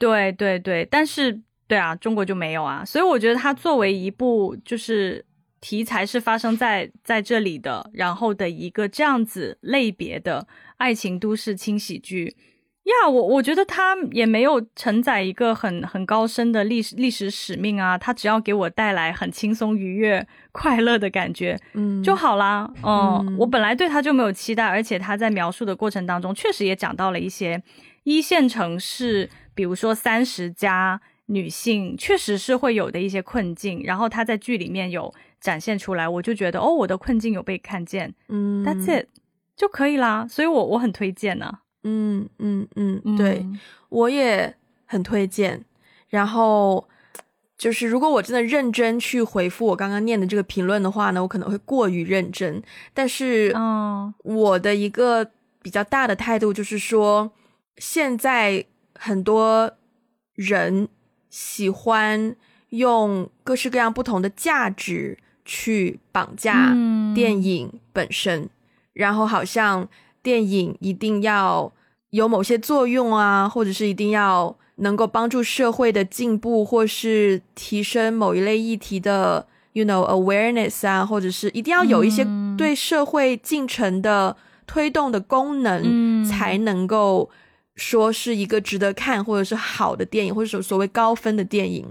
[0.00, 5.24] 对对对，但是对啊中国就没有啊，所以我觉得它作为一部就是
[5.60, 10.48] 题材是发生在在这里的，然后的一个这样子类别的。
[10.78, 12.34] 爱情都市轻喜剧
[12.84, 22.72] 呀，我我觉得他也没有承载一个很很高深的历史历史使命啊，他只要给我带来很轻松愉悦、 快乐的感觉，嗯，就好啦。
[22.82, 27.62] 嗯，我本来对他就没有期待，而且他在描述的过程当中，确实也讲到了一些
[28.04, 29.28] 一线城市，
[29.60, 39.06] 比如说三十加女性，确实是会有的一些困境，然后她在剧里面有展现出来，我就觉得哦，我的困境有被看见，嗯，That's it。
[39.54, 41.58] 就可以啦，所以我我很推荐呢。
[41.82, 43.46] 嗯嗯嗯，对，
[43.90, 44.56] 我也
[44.86, 45.62] 很推荐。
[46.08, 46.88] 然后
[47.58, 52.62] 就是，如果我真的认真去回复我刚刚念的这个评论的话呢，我可能会过于认真。
[52.94, 55.30] 但是，嗯，我的一个
[55.60, 57.30] 比较大的态度就是说，
[57.76, 58.64] 现在
[59.02, 59.72] 很多
[60.34, 60.86] 人
[61.30, 62.36] 喜欢
[62.68, 66.76] 用各式各样不同的价值去绑架
[67.14, 68.50] 电影本身。
[68.92, 69.88] 然后好像
[70.22, 71.72] 电影一定要
[72.10, 82.26] 有某些作用啊，或者是一定要能够帮助社会的进步，或是提升某一类议题的，you know awareness 啊，或者是一定要有一些
[82.58, 84.36] 对社会进程的
[84.66, 87.30] 推动的功能，才能够
[87.80, 91.86] 说是一个值得看或者是好的电影，或者说所谓高分的电影。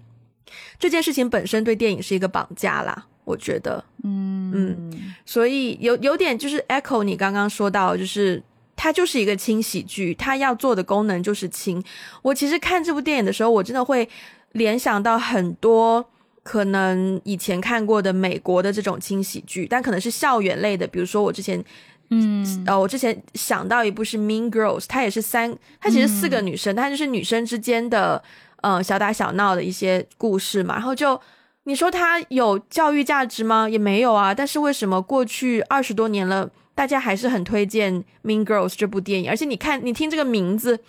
[0.77, 3.07] 这件事情本身对电影是一个绑架啦。
[3.25, 8.41] 我觉得，嗯嗯，所以有有点就是 echo 你刚刚说到，就是
[8.75, 11.83] 它就是一个轻喜剧，它要做的功能就是轻。
[12.23, 14.07] 我其实看这部电影的时候，我真的会
[14.53, 16.03] 联想到很多
[16.41, 21.63] 可能以前看过的美国的这种轻喜剧，但可能是校园类的，比如说我之前，
[22.09, 28.21] 嗯，呃，我之前想到一部是 Mean Girls，它也是三，它其实四个女生，它就是女生之间的，
[28.61, 31.19] 呃，小打小闹的一些故事嘛，然后就。
[31.65, 33.69] 你说它有教育价值吗？
[33.69, 34.33] 也没有啊。
[34.33, 37.93] 但是为什么过去二十多年了，大家还是很推荐
[38.23, 39.29] 《Mean Girls》这部电影？
[39.29, 40.79] 而且你看，你听这个名字，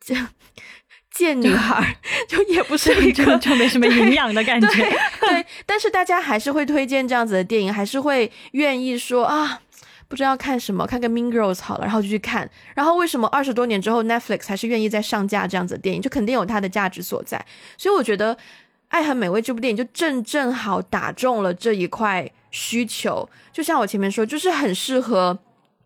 [0.00, 0.26] 贱
[1.14, 4.68] 贱女孩，就也不是 一个就没什么营养的感觉。
[5.20, 9.60] 对，但是大家还是会推荐这样子的电影，还是会愿意说啊，
[10.08, 12.48] 不知道看什么，看个《Mean Girls》好了，然后就去看。
[12.74, 16.02] 然后为什么二十多年之后，Netflix 还是愿意再上架这样子的电影？
[16.02, 17.44] 就肯定有它的价值所在。
[17.76, 18.36] 所以我觉得。
[18.96, 25.36] 《爱很美味》这部电影就正正好打中了这一块需求，就像我前面说，就是很适合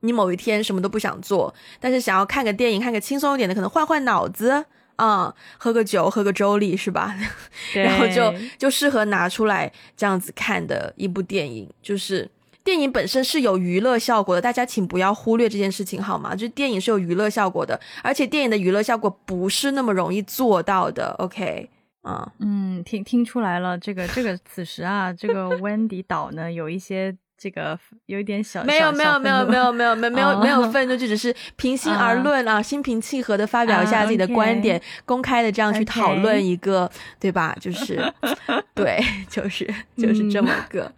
[0.01, 4.63] 你某一天什么都不想做，但是想要看个电影，看个轻松一点的，可能换换脑子
[4.97, 7.17] 啊，喝个酒，喝个粥里是吧？
[7.73, 11.67] 然后就就适合拿出来这样子看的一部电影。
[11.81, 12.29] 就是
[12.69, 16.37] 电影本身是有娱乐效果的，大家请不要忽略这件事情好吗？
[16.37, 21.17] 就电影是有娱乐效果的，而且电影的娱乐效果不是那么容易做到的。
[21.19, 21.71] OK
[22.03, 36.91] 嗯，嗯，听听出来了，这个这个此时啊，这个 Wendy 岛呢，有一些这个，有一点小，没有没有没有没有没有没没有没有愤怒，就只是平心而论啊，心平气和的发表一下自己的观点，公开的这样去讨论一个。
[37.19, 37.99] 对吧，就是，
[38.77, 39.67] 对，就是
[39.97, 40.93] 就是这么个。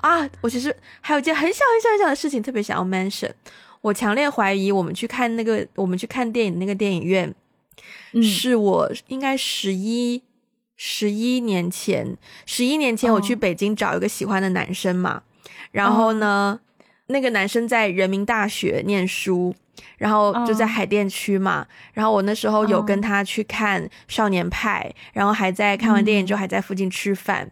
[0.00, 0.28] 啊。
[0.40, 3.30] 我其实还有一件很小很小很小的事情，特别想要 mention，
[3.80, 7.34] 我强烈怀疑我们去看那个我们去看电影那个电影院，
[8.22, 10.22] 是我应该十一。
[10.76, 12.16] 十一年前，
[12.46, 15.22] 十一年前我去北京找一个喜欢的男生嘛，
[15.70, 16.58] 然后呢，
[17.06, 19.54] 那个男生在人民大学念书，
[19.98, 27.48] 然后就在海淀区嘛，然后我那时候有跟他去看《少年派》，然后还在看完电影之后还在附近吃饭。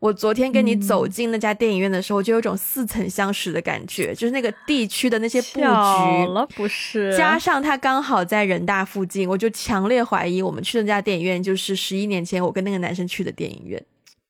[0.00, 7.14] 我昨天跟你走进那家电影院的时候，就有种似曾相识的感觉，就是那个地区的那些布局了，不是？
[7.16, 13.84] 加上它刚好在人大附近，我就强烈怀疑我们去的那家电影院就是十一年前我跟那个男生去的电影院。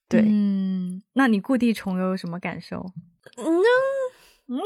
[0.08, 2.84] 对，嗯，那你故地重游有什么感受？
[3.36, 3.62] 嗯，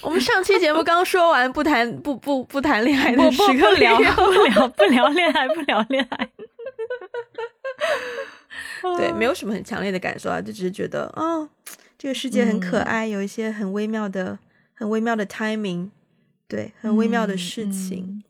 [0.00, 6.30] 我们上期节目刚说完不谈不不不谈恋爱的时刻，不聊不聊不聊恋爱不聊恋爱。
[8.96, 11.48] 对，没有什么很强烈的感受啊，就只是觉得，哦，
[11.96, 14.38] 这个世界很可爱，有一些很微妙的、
[14.74, 15.90] 很微妙的 timing，
[16.46, 18.22] 对，很微妙的事情。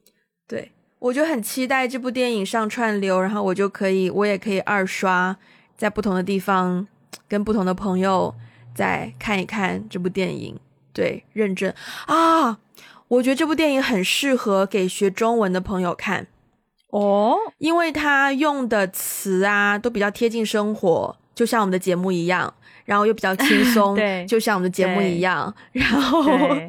[0.47, 5.37] 对我就很期待这部电影上串流，然后我就可以，我也可以二刷，
[5.77, 6.89] 在不同的地方
[7.29, 8.35] 跟不同的朋友
[8.75, 10.59] 再看一看这部电影。
[10.93, 11.73] 对，认真
[12.07, 12.59] 啊，
[13.07, 16.27] 我觉得这部电影很适合给学中文的朋友看。
[16.91, 22.53] 哦，因为他用的词啊都比较贴近生活，就像我们的节目一样，
[22.87, 26.23] 然后又比较轻松， 对，就像我们的节目一样，然后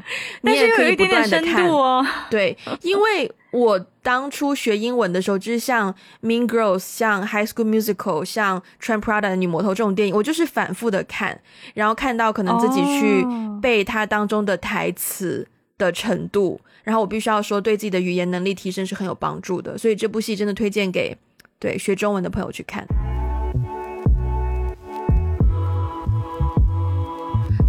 [0.42, 2.06] 你也可以不断的看哦。
[2.30, 5.92] 对，因为我当初学英文的时候，就是像
[6.22, 11.40] 《Mean Girls》、像《High School Musical》、像《穿 Prada 的女魔头》这种电影，我就是反复的看，
[11.74, 13.26] 然后看到可能自己去
[13.62, 15.48] 背它当中的台词
[15.80, 16.62] 的程度。
[16.84, 21.18] 然后我必须要说，对自己的语言能力提升是很有帮助的，所以这部戏真的推荐给
[21.58, 22.86] 对学中文的朋友去看。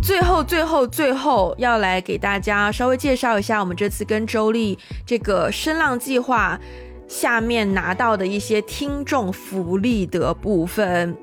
[0.03, 6.59] 最后，最后，最后要来给大家稍微介绍一下我们这次跟周丽这个声浪计划
[7.07, 11.15] 下面拿到的一些听众福利的部分。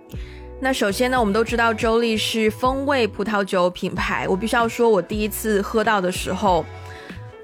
[0.59, 6.65] 那首先呢，我们都知道周丽是风味葡萄酒品牌，我必须要说，我第一次喝到的时候。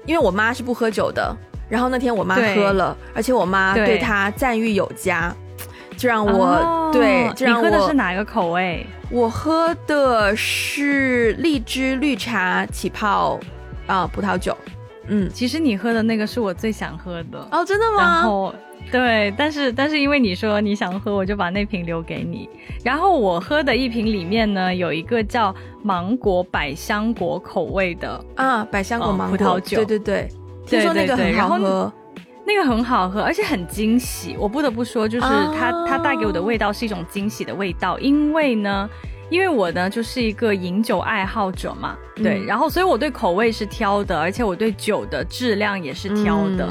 [0.06, 1.34] 因为我妈是不喝酒的，
[1.66, 5.34] 然后那天我妈喝了，而且我妈对她赞誉有加，
[5.96, 8.86] 就让我对，就让我喝的是哪一个口味？
[9.10, 13.40] 我喝的是荔枝绿茶起泡
[13.86, 14.54] 啊葡萄酒。
[15.08, 17.96] 嗯，其实你喝的那个是我最想喝的哦，真的吗？
[17.98, 18.54] 然后
[18.90, 22.48] 对，但是但是因为你说你想喝，我就把那瓶留给你。
[22.82, 30.28] 然后我喝的一瓶里面呢，有一个叫芒果百香果口味的啊，百香果芒果葡萄酒，对对对，
[30.66, 31.92] 听说那个很好喝，
[32.46, 34.36] 那个很好喝，而且很惊喜。
[34.38, 38.88] 我不得不说，就是它它带给我的味道是一种惊喜的味道，因为呢。
[39.30, 46.68] 因为我呢就是一个饮酒爱好者嘛，对，然后所以我对口味是挑的，而且我对酒的质量也是挑的。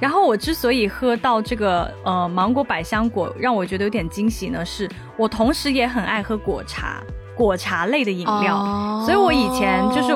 [0.00, 7.02] 然后我之所以喝到这个呃芒果百香果，让我觉得有点惊喜呢，是我同时也很爱喝果茶。
[7.34, 10.12] 果茶类的饮料，所以我以前就是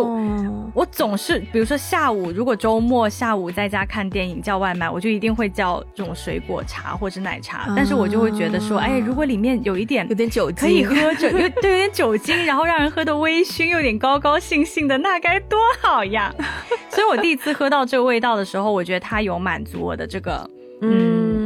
[0.75, 16.35] 我总是，比如说下午如果周末下午在家看电影叫外卖，我就一定会叫这种水果茶或者奶茶，但是我就会觉得说，哎，如果里面有一点有点酒精，可以喝着，有对有点酒精，然后让人喝的微醺，有点高高兴兴的，那该多好呀！
[16.89, 20.49] 所以我第一次喝到这个味道的时候，我觉得它有满足我的这个，
[20.81, 21.42] 嗯。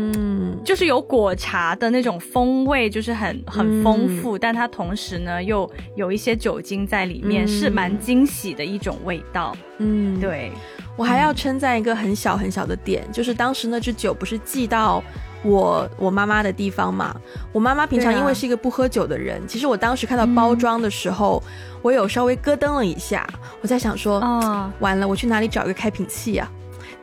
[0.66, 9.56] 就是有果茶的那种风味，就是很很丰富，但它同时呢又有一些酒精在里面，是蛮惊喜的一种味道。
[9.78, 10.50] 嗯，对
[10.96, 15.00] 我还要称赞一个很小很小的点，就是当时那支酒不是寄到
[15.44, 17.14] 我我妈妈的地方嘛？
[17.52, 21.40] 我妈妈平常因为是一个不喝酒的人，其实我当时看到包装的时候，
[21.80, 23.24] 我有稍微咯噔了一下，
[23.60, 26.50] 我在想说，啊，完了，我去哪里找一个开瓶器呀？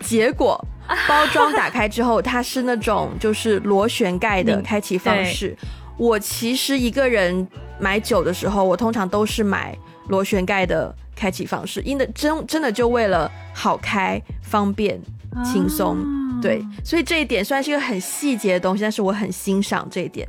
[0.01, 0.59] 结果。
[1.08, 5.56] 包装打开之后，它是那种就是螺旋盖的开启方式。
[5.98, 7.48] 我其实一个人
[7.80, 9.78] 买酒的时候，我通常都是买
[10.08, 15.00] 螺旋盖的开启方式，因的真真的就为了好开、方便、
[15.46, 15.98] 轻松。
[16.42, 20.28] 对，所以这一点虽然是一个很细节的东西，但是我很欣赏这一点。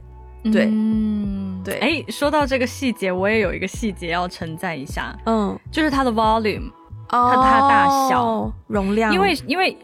[0.52, 1.78] 对，嗯，对。
[1.78, 5.16] 哎，说到这个细节，我也有一个细节要称赞一下。
[5.24, 6.70] 嗯，就是它的 volume，
[7.08, 9.76] 它它大小、容量，因为因为。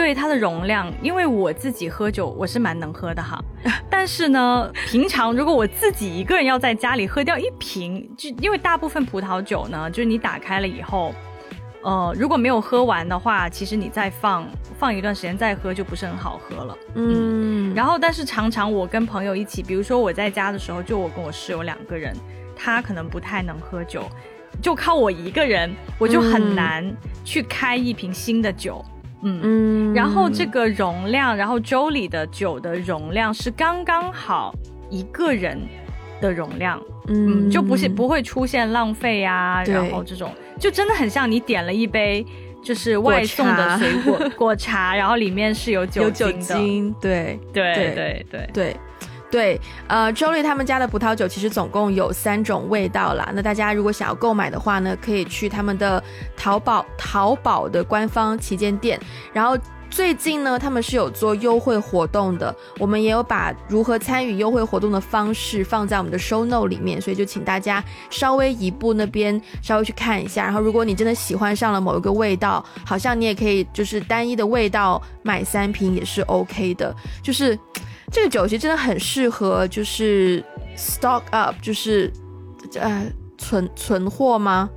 [0.00, 3.38] 对它的容量，因为我自己喝酒我是蛮能喝的哈，
[3.90, 11.14] 但是呢，平常如果我自己一个人要在家里喝掉一瓶，就因为大部分葡萄酒呢，就是你打开了以后，
[11.82, 14.46] 呃，如果没有喝完的话，其实你再放
[14.78, 16.78] 放一段时间再喝就不是很好喝了。
[16.94, 22.16] 嗯，然后但是常常我跟朋友一起，比如说我在家的时候，就我跟我室友两个人，
[22.56, 24.08] 他可能不太能喝酒，
[24.62, 26.90] 就靠我一个人，我就很难
[27.22, 28.82] 去开一瓶新的酒。
[28.86, 34.54] 嗯嗯，然后这个容量，然后粥里的酒的容量是刚刚好
[34.88, 35.58] 一个人
[36.20, 42.24] 的容量，嗯，就不是不会出现浪费啊，然后这种就真的很像你点了一杯
[42.62, 47.74] 就是外送的水果 果茶，然后里面是有酒精的，对对。
[47.74, 48.50] 对对。
[48.52, 48.76] 对。
[49.30, 53.30] 对，呃，Jolie 他们家的葡萄酒其实总共有三种味道啦。
[53.34, 56.02] 那大家如果想要购买的话呢，可以去他们的
[56.36, 58.98] 淘宝淘宝的官方旗舰店，
[59.32, 59.56] 然后。
[59.92, 70.44] 最近呢，他们是有做优惠活动的，我们也有把如何参与优惠活动的方式放在我们的 show note 里面，所以就请大家稍微移步那边稍微去看一下。
[70.44, 76.94] 然后，如果你真的喜欢上了某一个味道，好像你也可以就是单一的味道买三瓶也是 OK 的。
[77.20, 77.58] 就是
[78.10, 80.44] 这个酒其实真的很适合，就是
[80.76, 82.12] stock up，就是
[82.78, 83.06] 呃
[83.38, 84.68] 存存货吗？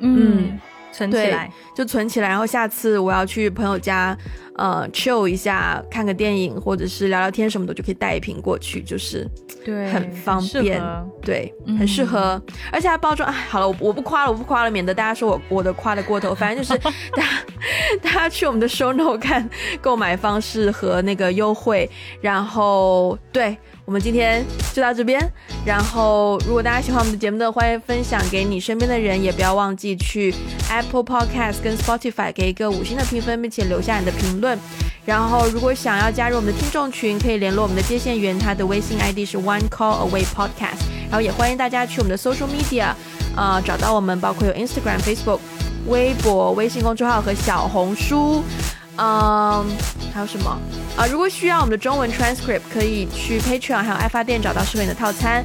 [0.00, 0.58] 嗯。
[0.94, 4.14] 存起来就存起来，然后下次我要去朋友家，
[4.56, 9.26] 呃，chill 一下，看个电影或者是聊聊天什么的，就可以带一瓶过去，就是
[9.64, 10.82] 对，很方便，
[11.22, 12.40] 对，很适合。
[12.70, 16.34] 而且它包装，哎，好了，我我不夸了，我不夸了，免得大家说我我的夸的过头。
[16.34, 16.78] 反正就是
[17.12, 17.28] 大家
[18.02, 19.48] 大家去我们的 show note 看
[19.80, 21.88] 购买方式和那个优惠，
[22.20, 23.56] 然后对。
[23.84, 25.20] 我们今天就到这边，
[25.64, 30.32] 然后如果大家喜欢我们的节目的，欢迎分享给你身边的人，也不要忘记去
[30.70, 34.56] Apple Podcast 跟 Spotify 给一个五星的评分，并且留下你的评论。
[35.04, 40.86] 然后如果想要加入我们的听众群，可以联络我们的接线员，他的微信 ID 是 One Call Away Podcast。
[41.10, 42.94] 然后也欢迎大家去我们的 Social Media，
[43.36, 45.40] 呃，找到我们，包括有 Instagram、Facebook、
[45.88, 48.44] 微博、微信公众号和小红书。
[48.96, 49.66] 嗯，
[50.12, 50.58] 还有什么
[50.96, 51.06] 啊？
[51.06, 55.44] 如果需要我们的中文 transcript，可以去 Patreon 还有爱发电找到适合你的套餐。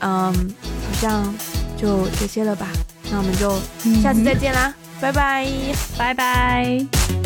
[0.00, 1.34] 嗯，好像
[1.76, 2.68] 就这些了吧？
[3.10, 3.50] 那我们就
[4.02, 5.48] 下次再见啦，拜拜，
[5.96, 7.25] 拜拜。